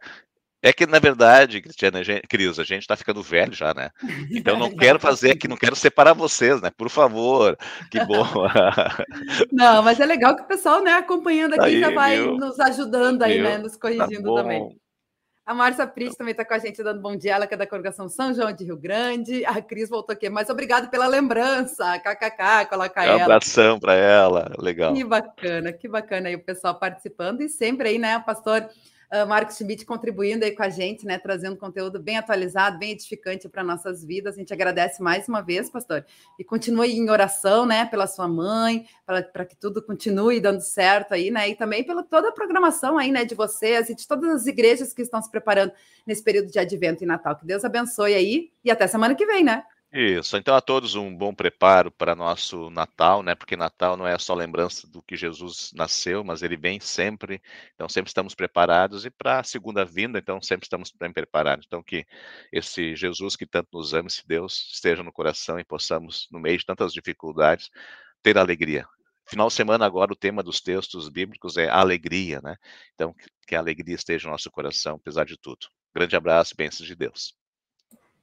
É 0.62 0.72
que, 0.72 0.87
na 0.87 1.01
verdade, 1.01 1.61
Cristiana, 1.61 2.05
gente, 2.05 2.25
Cris, 2.29 2.57
a 2.57 2.62
gente 2.62 2.87
tá 2.87 2.96
ficando 2.96 3.20
velho 3.20 3.53
já, 3.53 3.75
né? 3.75 3.90
Então 4.31 4.57
não 4.57 4.70
quero 4.77 5.01
fazer 5.01 5.33
aqui, 5.33 5.48
não 5.48 5.57
quero 5.57 5.75
separar 5.75 6.12
vocês, 6.12 6.62
né? 6.62 6.70
Por 6.77 6.88
favor, 6.88 7.59
que 7.90 7.98
bom. 8.05 8.25
não, 9.51 9.83
mas 9.83 9.98
é 9.98 10.07
legal 10.07 10.37
que 10.37 10.42
o 10.42 10.46
pessoal, 10.46 10.81
né, 10.81 10.92
acompanhando 10.92 11.55
aqui 11.55 11.64
aí, 11.64 11.81
já 11.81 11.90
vai 11.90 12.16
viu? 12.16 12.37
nos 12.37 12.61
ajudando 12.61 13.22
aí, 13.25 13.35
viu? 13.35 13.42
né? 13.42 13.59
Nos 13.59 13.72
tá 13.72 13.79
corrigindo 13.81 14.33
tá 14.35 14.42
também. 14.42 14.79
A 15.44 15.53
Márcia 15.53 15.85
Pris 15.88 16.14
também 16.14 16.31
está 16.31 16.44
com 16.44 16.55
a 16.55 16.59
gente 16.59 16.81
dando 16.85 17.01
bom 17.01 17.16
dia, 17.16 17.35
ela 17.35 17.48
que 17.48 17.55
é 17.55 17.57
da 17.57 17.66
congregação 17.66 18.09
São 18.09 18.33
João 18.33 18.53
de 18.53 18.64
Rio 18.64 18.77
Grande. 18.77 19.44
A 19.44 19.61
Cris 19.61 19.88
voltou 19.88 20.12
aqui, 20.12 20.31
mas 20.31 20.48
obrigado 20.48 20.88
pela 20.88 21.09
lembrança, 21.09 21.98
kkk, 21.98 22.68
coloca 22.70 23.03
ela. 23.03 23.18
Um 23.18 23.22
abração 23.22 23.81
para 23.81 23.94
ela, 23.94 24.53
legal. 24.61 24.94
Que 24.94 25.03
bacana, 25.03 25.72
que 25.72 25.88
bacana 25.88 26.29
aí 26.29 26.37
o 26.37 26.44
pessoal 26.44 26.79
participando 26.79 27.40
e 27.40 27.48
sempre 27.48 27.88
aí, 27.88 27.98
né, 27.98 28.20
pastor 28.20 28.68
uh, 29.12 29.27
Marcos 29.27 29.57
Schmidt 29.57 29.85
contribuindo 29.85 30.44
aí 30.44 30.53
com 30.53 30.62
a 30.62 30.70
gente, 30.70 31.05
né? 31.05 31.18
Trazendo 31.18 31.57
conteúdo 31.57 32.01
bem 32.01 32.16
atualizado, 32.16 32.79
bem 32.79 32.92
edificante 32.92 33.48
para 33.48 33.62
nossas 33.62 34.03
vidas. 34.03 34.35
A 34.35 34.38
gente 34.38 34.53
agradece 34.53 35.03
mais 35.03 35.29
uma 35.29 35.42
vez, 35.42 35.68
pastor. 35.68 36.05
E 36.38 36.42
continue 36.42 36.92
em 36.92 37.11
oração, 37.11 37.66
né? 37.66 37.85
Pela 37.85 38.07
sua 38.07 38.27
mãe, 38.27 38.87
para 39.05 39.44
que 39.44 39.55
tudo 39.55 39.83
continue 39.83 40.40
dando 40.40 40.61
certo 40.62 41.12
aí, 41.12 41.31
né? 41.31 41.51
E 41.51 41.55
também 41.55 41.85
pela 41.85 42.03
toda 42.03 42.31
a 42.31 42.33
programação 42.33 42.96
aí, 42.96 43.12
né? 43.12 43.25
De 43.25 43.35
vocês 43.35 43.90
e 43.90 43.94
de 43.94 44.09
todas 44.09 44.31
as 44.31 44.46
igrejas 44.46 44.94
que 44.94 45.03
estão 45.03 45.20
se 45.20 45.31
preparando 45.31 45.72
nesse 46.07 46.22
período 46.22 46.51
de 46.51 46.59
advento 46.59 47.05
e 47.05 47.07
Natal. 47.07 47.37
Que 47.37 47.46
Deus 47.46 47.64
abençoe 47.64 48.14
aí 48.14 48.51
e 48.64 48.70
até 48.70 48.87
semana 48.87 49.14
que 49.14 49.27
vem, 49.27 49.44
né? 49.44 49.62
Isso, 49.95 50.39
então 50.39 50.55
a 50.55 50.61
todos 50.63 50.95
um 50.95 51.15
bom 51.15 51.35
preparo 51.35 51.91
para 51.91 52.15
nosso 52.15 52.71
Natal, 52.71 53.23
né? 53.23 53.35
Porque 53.35 53.55
Natal 53.55 53.95
não 53.95 54.07
é 54.07 54.19
só 54.19 54.33
lembrança 54.33 54.87
do 54.89 55.03
que 55.03 55.19
Jesus 55.19 55.71
nasceu, 55.75 56.25
mas 56.25 56.43
ele 56.43 56.57
vem 56.57 56.81
sempre, 56.81 57.43
então 57.75 57.87
sempre 57.91 58.09
estamos 58.09 58.35
preparados 58.35 59.05
e 59.05 59.11
para 59.11 59.41
a 59.41 59.45
segunda 59.45 59.85
vinda, 59.85 60.19
então 60.19 60.41
sempre 60.41 60.65
estamos 60.65 60.91
bem 60.99 61.13
preparados. 61.13 61.67
Então 61.67 61.83
que 61.83 62.07
esse 62.51 62.97
Jesus 62.97 63.37
que 63.37 63.45
tanto 63.45 63.69
nos 63.75 63.93
ama, 63.93 64.07
esse 64.09 64.27
Deus 64.27 64.71
esteja 64.73 65.03
no 65.03 65.13
coração 65.13 65.61
e 65.61 65.65
possamos, 65.65 66.27
no 66.33 66.41
meio 66.41 66.57
de 66.57 66.65
tantas 66.65 66.95
dificuldades, 66.95 67.69
ter 68.23 68.39
alegria. 68.39 68.87
Final 69.27 69.49
de 69.49 69.55
semana 69.55 69.85
agora 69.85 70.11
o 70.11 70.17
tema 70.17 70.43
dos 70.43 70.63
textos 70.63 71.11
bíblicos 71.11 71.59
é 71.59 71.69
alegria, 71.69 72.41
né? 72.43 72.57
Então 72.95 73.15
que 73.47 73.55
a 73.55 73.59
alegria 73.59 73.95
esteja 73.95 74.27
no 74.27 74.33
nosso 74.33 74.51
coração, 74.51 74.97
apesar 74.97 75.27
de 75.27 75.37
tudo. 75.37 75.67
Grande 75.95 76.17
abraço, 76.17 76.55
bênçãos 76.57 76.89
de 76.89 76.95
Deus. 76.95 77.35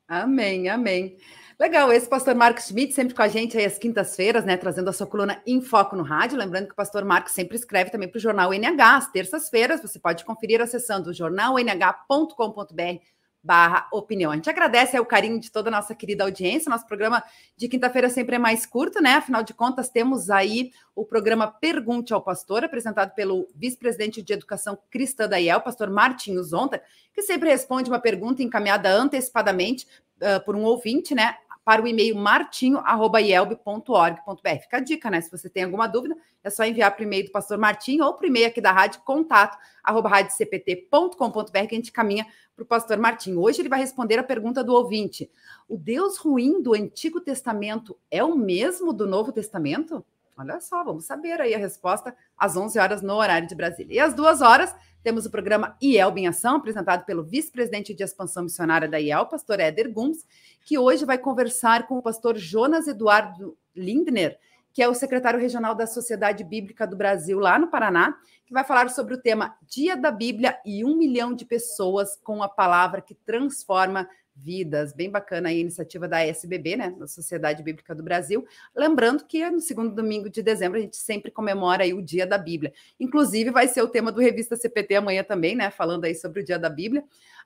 Amém, 0.07 0.67
amém. 0.67 1.19
Legal, 1.59 1.91
esse 1.91 2.07
pastor 2.07 2.35
Marcos 2.35 2.67
Schmidt 2.67 2.93
sempre 2.93 3.13
com 3.13 3.21
a 3.21 3.27
gente 3.27 3.57
aí 3.57 3.65
às 3.65 3.77
quintas-feiras, 3.77 4.45
né, 4.45 4.55
trazendo 4.55 4.89
a 4.89 4.93
sua 4.93 5.05
coluna 5.05 5.41
em 5.45 5.59
foco 5.61 5.93
no 5.93 6.03
rádio. 6.03 6.37
Lembrando 6.37 6.67
que 6.67 6.71
o 6.71 6.75
pastor 6.75 7.03
Marcos 7.03 7.33
sempre 7.33 7.57
escreve 7.57 7.91
também 7.91 8.07
para 8.07 8.17
o 8.17 8.21
jornal 8.21 8.53
NH 8.53 8.95
às 8.95 9.11
terças-feiras. 9.11 9.81
Você 9.81 9.99
pode 9.99 10.23
conferir 10.23 10.61
acessando 10.61 11.13
jornalnh.com.br 11.13 13.03
barra 13.43 13.89
opinião. 13.91 14.31
A 14.31 14.35
gente 14.35 14.49
agradece 14.49 14.97
o 14.99 15.05
carinho 15.05 15.37
de 15.37 15.51
toda 15.51 15.69
a 15.69 15.71
nossa 15.71 15.93
querida 15.93 16.23
audiência. 16.23 16.69
Nosso 16.69 16.87
programa 16.87 17.21
de 17.57 17.67
quinta-feira 17.67 18.09
sempre 18.09 18.37
é 18.37 18.39
mais 18.39 18.65
curto, 18.65 19.01
né? 19.01 19.15
Afinal 19.15 19.43
de 19.43 19.53
contas, 19.53 19.89
temos 19.89 20.29
aí 20.29 20.71
o 20.95 21.05
programa 21.05 21.47
Pergunte 21.47 22.13
ao 22.13 22.21
Pastor, 22.21 22.63
apresentado 22.63 23.13
pelo 23.15 23.49
vice-presidente 23.53 24.21
de 24.21 24.31
Educação 24.31 24.77
Cristã 24.89 25.27
da 25.27 25.37
IEL, 25.37 25.59
pastor 25.59 25.89
Martinho 25.89 26.41
Zonta, 26.41 26.81
que 27.13 27.21
sempre 27.21 27.49
responde 27.49 27.89
uma 27.89 27.99
pergunta 27.99 28.41
encaminhada 28.41 28.89
antecipadamente 28.89 29.85
uh, 30.21 30.43
por 30.45 30.55
um 30.55 30.63
ouvinte, 30.63 31.15
né? 31.15 31.35
Para 31.69 31.83
o 31.83 31.87
e-mail 31.87 32.15
martinho.ielb.org.br. 32.15 34.59
Fica 34.59 34.77
a 34.77 34.79
dica, 34.79 35.11
né? 35.11 35.21
Se 35.21 35.29
você 35.29 35.47
tem 35.47 35.65
alguma 35.65 35.85
dúvida, 35.85 36.17
é 36.43 36.49
só 36.49 36.65
enviar 36.65 36.89
para 36.95 37.01
o 37.01 37.03
e-mail 37.05 37.25
do 37.25 37.31
pastor 37.31 37.59
Martinho 37.59 38.05
ou 38.05 38.15
para 38.15 38.23
o 38.23 38.27
e-mail 38.27 38.47
aqui 38.47 38.59
da 38.59 38.71
rádio, 38.71 39.01
contato, 39.01 39.55
arroba 39.83 40.09
radiocpt.com.br, 40.09 41.51
que 41.51 41.75
a 41.75 41.77
gente 41.77 41.91
caminha 41.91 42.25
para 42.55 42.63
o 42.63 42.65
pastor 42.65 42.97
Martinho. 42.97 43.39
Hoje 43.39 43.61
ele 43.61 43.69
vai 43.69 43.77
responder 43.77 44.17
a 44.17 44.23
pergunta 44.23 44.63
do 44.63 44.73
ouvinte. 44.73 45.29
O 45.67 45.77
Deus 45.77 46.17
ruim 46.17 46.59
do 46.59 46.73
Antigo 46.73 47.21
Testamento 47.21 47.95
é 48.09 48.23
o 48.23 48.35
mesmo 48.35 48.91
do 48.91 49.05
Novo 49.05 49.31
Testamento? 49.31 50.03
Olha 50.39 50.61
só, 50.61 50.85
vamos 50.85 51.03
saber 51.03 51.41
aí 51.41 51.53
a 51.53 51.57
resposta 51.57 52.15
às 52.37 52.55
11 52.55 52.79
horas 52.79 53.01
no 53.01 53.13
horário 53.13 53.45
de 53.45 53.53
Brasília. 53.53 53.95
E 53.95 53.99
às 53.99 54.13
duas 54.13 54.39
horas, 54.39 54.73
temos 55.03 55.25
o 55.25 55.29
programa 55.29 55.75
IELB 55.81 56.21
em 56.21 56.27
Ação, 56.27 56.55
apresentado 56.55 57.03
pelo 57.03 57.25
vice-presidente 57.25 57.93
de 57.93 58.03
expansão 58.03 58.43
missionária 58.43 58.87
da 58.87 58.97
IEL, 59.01 59.25
pastor 59.25 59.59
Éder 59.59 59.91
Gumbs, 59.91 60.25
que 60.63 60.79
hoje 60.79 61.03
vai 61.03 61.17
conversar 61.17 61.87
com 61.87 61.97
o 61.97 62.01
pastor 62.01 62.37
Jonas 62.37 62.87
Eduardo 62.87 63.57
Lindner, 63.75 64.39
que 64.71 64.81
é 64.81 64.87
o 64.87 64.93
secretário 64.93 65.41
regional 65.41 65.75
da 65.75 65.85
Sociedade 65.85 66.41
Bíblica 66.45 66.87
do 66.87 66.95
Brasil, 66.95 67.37
lá 67.37 67.59
no 67.59 67.67
Paraná, 67.67 68.15
que 68.45 68.53
vai 68.53 68.63
falar 68.63 68.89
sobre 68.89 69.15
o 69.15 69.21
tema 69.21 69.57
Dia 69.67 69.97
da 69.97 70.09
Bíblia 70.09 70.57
e 70.65 70.85
um 70.85 70.95
milhão 70.95 71.33
de 71.33 71.43
pessoas 71.43 72.15
com 72.23 72.41
a 72.41 72.47
palavra 72.47 73.01
que 73.01 73.13
transforma 73.13 74.07
vidas. 74.41 74.93
Bem 74.93 75.09
bacana 75.09 75.49
a 75.49 75.53
iniciativa 75.53 76.07
da 76.07 76.25
SBB, 76.25 76.75
né, 76.75 76.95
da 76.97 77.07
Sociedade 77.07 77.61
Bíblica 77.61 77.93
do 77.93 78.03
Brasil. 78.03 78.45
Lembrando 78.75 79.25
que 79.25 79.49
no 79.49 79.59
segundo 79.59 79.93
domingo 79.93 80.29
de 80.29 80.41
dezembro 80.41 80.77
a 80.77 80.81
gente 80.81 80.97
sempre 80.97 81.31
comemora 81.31 81.83
aí 81.83 81.93
o 81.93 82.01
Dia 82.01 82.25
da 82.25 82.37
Bíblia. 82.37 82.73
Inclusive 82.99 83.51
vai 83.51 83.67
ser 83.67 83.81
o 83.81 83.87
tema 83.87 84.11
do 84.11 84.21
Revista 84.21 84.55
CPT 84.55 84.95
amanhã 84.95 85.23
também, 85.23 85.55
né, 85.55 85.69
falando 85.69 86.05
aí 86.05 86.15
sobre 86.15 86.41
o 86.41 86.43
Dia 86.43 86.57
da 86.57 86.69
Bíblia, 86.69 87.03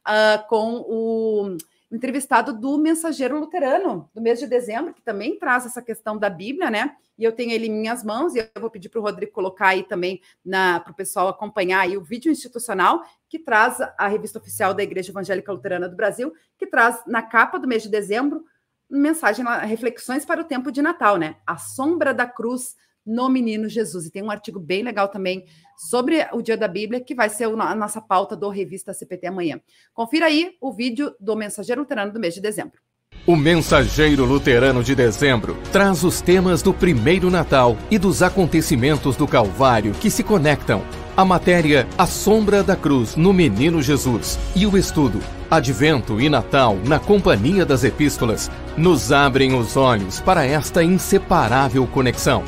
uh, 0.07 0.47
com 0.47 0.85
o 0.87 1.57
entrevistado 1.95 2.51
do 2.53 2.77
Mensageiro 2.77 3.39
Luterano, 3.39 4.09
do 4.13 4.21
mês 4.21 4.39
de 4.39 4.47
dezembro, 4.47 4.93
que 4.93 5.01
também 5.01 5.37
traz 5.37 5.65
essa 5.65 5.81
questão 5.81 6.17
da 6.17 6.29
Bíblia, 6.29 6.69
né? 6.69 6.95
E 7.17 7.23
eu 7.23 7.31
tenho 7.31 7.51
ele 7.51 7.67
em 7.67 7.71
minhas 7.71 8.03
mãos, 8.03 8.33
e 8.33 8.39
eu 8.39 8.61
vou 8.61 8.69
pedir 8.69 8.89
para 8.89 8.99
o 8.99 9.03
Rodrigo 9.03 9.31
colocar 9.31 9.67
aí 9.67 9.83
também 9.83 10.19
para 10.49 10.91
o 10.91 10.95
pessoal 10.95 11.27
acompanhar 11.27 11.81
aí 11.81 11.95
o 11.95 12.03
vídeo 12.03 12.31
institucional, 12.31 13.03
que 13.29 13.37
traz 13.37 13.79
a 13.97 14.07
revista 14.07 14.39
oficial 14.39 14.73
da 14.73 14.81
Igreja 14.81 15.11
Evangélica 15.11 15.51
Luterana 15.51 15.87
do 15.87 15.95
Brasil, 15.95 16.33
que 16.57 16.65
traz 16.65 17.03
na 17.05 17.21
capa 17.21 17.59
do 17.59 17.67
mês 17.67 17.83
de 17.83 17.89
dezembro 17.89 18.43
mensagem, 18.89 19.45
reflexões 19.65 20.25
para 20.25 20.41
o 20.41 20.45
tempo 20.45 20.71
de 20.71 20.81
Natal, 20.81 21.17
né? 21.17 21.37
A 21.45 21.57
sombra 21.57 22.13
da 22.13 22.25
cruz 22.25 22.75
no 23.05 23.29
menino 23.29 23.67
Jesus. 23.67 24.05
E 24.05 24.11
tem 24.11 24.23
um 24.23 24.31
artigo 24.31 24.59
bem 24.59 24.83
legal 24.83 25.07
também 25.07 25.45
sobre 25.77 26.27
o 26.33 26.41
Dia 26.41 26.57
da 26.57 26.67
Bíblia, 26.67 27.01
que 27.01 27.15
vai 27.15 27.29
ser 27.29 27.45
a 27.45 27.75
nossa 27.75 28.01
pauta 28.01 28.35
do 28.35 28.49
Revista 28.49 28.93
CPT 28.93 29.27
amanhã. 29.27 29.59
Confira 29.93 30.27
aí 30.27 30.55
o 30.61 30.71
vídeo 30.71 31.15
do 31.19 31.35
Mensageiro 31.35 31.81
Luterano 31.81 32.11
do 32.11 32.19
mês 32.19 32.33
de 32.33 32.41
dezembro. 32.41 32.79
O 33.25 33.35
Mensageiro 33.35 34.25
Luterano 34.25 34.83
de 34.83 34.93
Dezembro 34.95 35.57
traz 35.71 36.03
os 36.03 36.19
temas 36.19 36.61
do 36.61 36.73
primeiro 36.73 37.31
Natal 37.31 37.77
e 37.89 37.97
dos 37.97 38.21
acontecimentos 38.21 39.15
do 39.15 39.25
Calvário 39.25 39.93
que 39.93 40.09
se 40.09 40.23
conectam. 40.23 40.83
A 41.15 41.23
matéria 41.23 41.87
A 41.97 42.05
Sombra 42.05 42.63
da 42.63 42.75
Cruz 42.75 43.15
no 43.15 43.31
Menino 43.31 43.81
Jesus 43.81 44.37
e 44.55 44.65
o 44.65 44.77
estudo 44.77 45.21
Advento 45.49 46.19
e 46.19 46.27
Natal 46.27 46.75
na 46.87 46.99
Companhia 46.99 47.63
das 47.63 47.83
Epístolas 47.83 48.49
nos 48.75 49.11
abrem 49.11 49.53
os 49.53 49.77
olhos 49.77 50.19
para 50.19 50.43
esta 50.43 50.83
inseparável 50.83 51.85
conexão. 51.85 52.43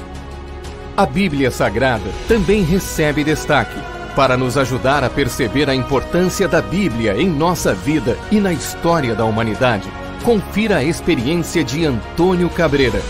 A 0.97 1.05
Bíblia 1.05 1.51
Sagrada 1.51 2.09
também 2.25 2.63
recebe 2.63 3.21
destaque 3.21 3.77
para 4.15 4.37
nos 4.37 4.57
ajudar 4.57 5.03
a 5.03 5.09
perceber 5.09 5.69
a 5.69 5.75
importância 5.75 6.47
da 6.47 6.61
Bíblia 6.61 7.17
em 7.21 7.29
nossa 7.29 7.73
vida 7.73 8.17
e 8.31 8.39
na 8.39 8.53
história 8.53 9.13
da 9.13 9.25
humanidade. 9.25 9.91
Confira 10.23 10.77
a 10.77 10.83
experiência 10.85 11.65
de 11.65 11.85
Antônio 11.85 12.49
Cabreira. 12.49 13.01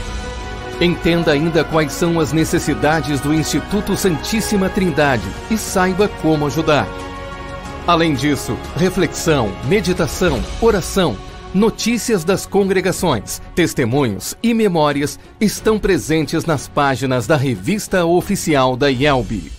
Entenda 0.81 1.31
ainda 1.31 1.63
quais 1.63 1.91
são 1.91 2.19
as 2.19 2.33
necessidades 2.33 3.19
do 3.19 3.31
Instituto 3.31 3.95
Santíssima 3.95 4.67
Trindade 4.67 5.29
e 5.51 5.57
saiba 5.57 6.07
como 6.07 6.47
ajudar. 6.47 6.87
Além 7.85 8.15
disso, 8.15 8.57
reflexão, 8.75 9.53
meditação, 9.67 10.43
oração 10.59 11.15
Notícias 11.55 12.25
das 12.25 12.45
congregações, 12.45 13.39
testemunhos 13.55 14.35
e 14.43 14.53
memórias 14.53 15.17
estão 15.39 15.79
presentes 15.79 16.43
nas 16.43 16.67
páginas 16.67 17.27
da 17.27 17.37
revista 17.37 18.05
oficial 18.05 18.75
da 18.75 18.91
IELB. 18.91 19.53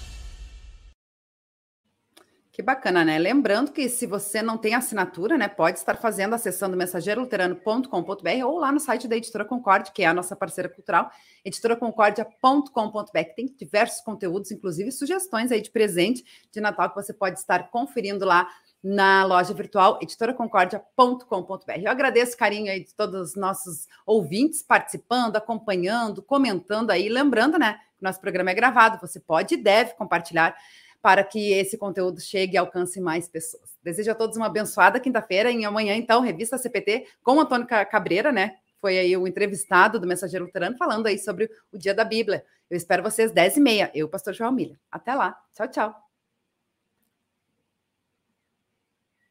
Que 2.53 2.63
bacana, 2.63 3.03
né? 3.03 3.19
Lembrando 3.19 3.73
que 3.73 3.89
se 3.89 4.07
você 4.07 4.43
não 4.43 4.59
tem 4.59 4.75
assinatura, 4.75 5.39
né, 5.39 5.49
pode 5.49 5.79
estar 5.79 5.97
fazendo 5.97 6.35
acessando 6.35 6.77
mensageiroluterano.com.br 6.77 8.45
ou 8.45 8.59
lá 8.59 8.71
no 8.71 8.81
site 8.81 9.09
da 9.09 9.17
Editora 9.17 9.47
Concorde, 9.47 9.91
que 9.93 10.03
é 10.03 10.07
a 10.07 10.13
nossa 10.13 10.37
parceira 10.37 10.69
cultural, 10.69 11.11
editoraconcordia.com.br, 11.47 13.25
que 13.25 13.37
tem 13.37 13.47
diversos 13.59 14.03
conteúdos, 14.03 14.51
inclusive 14.51 14.93
sugestões 14.93 15.51
aí 15.51 15.63
de 15.63 15.71
presente 15.71 16.23
de 16.53 16.61
Natal 16.61 16.91
que 16.91 16.97
você 16.97 17.15
pode 17.15 17.39
estar 17.39 17.71
conferindo 17.71 18.27
lá 18.27 18.47
na 18.83 19.25
loja 19.25 19.53
virtual 19.53 19.99
editoraconcordia.com.br. 20.01 21.81
Eu 21.83 21.91
agradeço 21.91 22.35
o 22.35 22.39
carinho 22.39 22.71
aí 22.71 22.85
de 22.85 22.95
todos 22.95 23.31
os 23.31 23.37
nossos 23.37 23.87
ouvintes 24.07 24.63
participando, 24.63 25.37
acompanhando, 25.37 26.23
comentando 26.23 26.91
aí, 26.91 27.09
lembrando, 27.09 27.59
né, 27.59 27.81
que 27.97 28.05
nosso 28.05 28.21
programa 28.21 28.51
é 28.51 28.55
gravado, 28.55 29.01
você 29.01 29.19
pode 29.19 29.55
e 29.55 29.57
deve 29.57 29.95
compartilhar 29.95 30.57
para 31.03 31.23
que 31.23 31.53
esse 31.53 31.79
conteúdo 31.79 32.21
chegue 32.21 32.55
e 32.55 32.59
alcance 32.59 33.01
mais 33.01 33.29
pessoas. 33.29 33.77
Desejo 33.83 34.11
a 34.11 34.15
todos 34.15 34.37
uma 34.37 34.47
abençoada 34.47 34.99
quinta-feira 34.99 35.51
e 35.51 35.65
amanhã, 35.65 35.95
então, 35.95 36.21
revista 36.21 36.59
CPT 36.59 37.07
com 37.23 37.41
Antônio 37.41 37.67
Cabreira, 37.67 38.33
né? 38.33 38.57
Foi 38.81 38.99
aí 38.99 39.17
o 39.17 39.27
entrevistado 39.27 39.99
do 39.99 40.07
Mensageiro 40.07 40.45
Luterano 40.45 40.77
falando 40.77 41.07
aí 41.07 41.19
sobre 41.19 41.51
o 41.73 41.79
Dia 41.79 41.95
da 41.95 42.05
Bíblia. 42.05 42.45
Eu 42.69 42.77
espero 42.77 43.03
vocês 43.03 43.33
10 43.33 43.57
e 43.57 43.61
meia. 43.61 43.91
Eu, 43.95 44.09
pastor 44.09 44.35
João 44.35 44.53
Milha. 44.53 44.79
Até 44.91 45.15
lá. 45.15 45.39
Tchau, 45.55 45.69
tchau. 45.69 46.06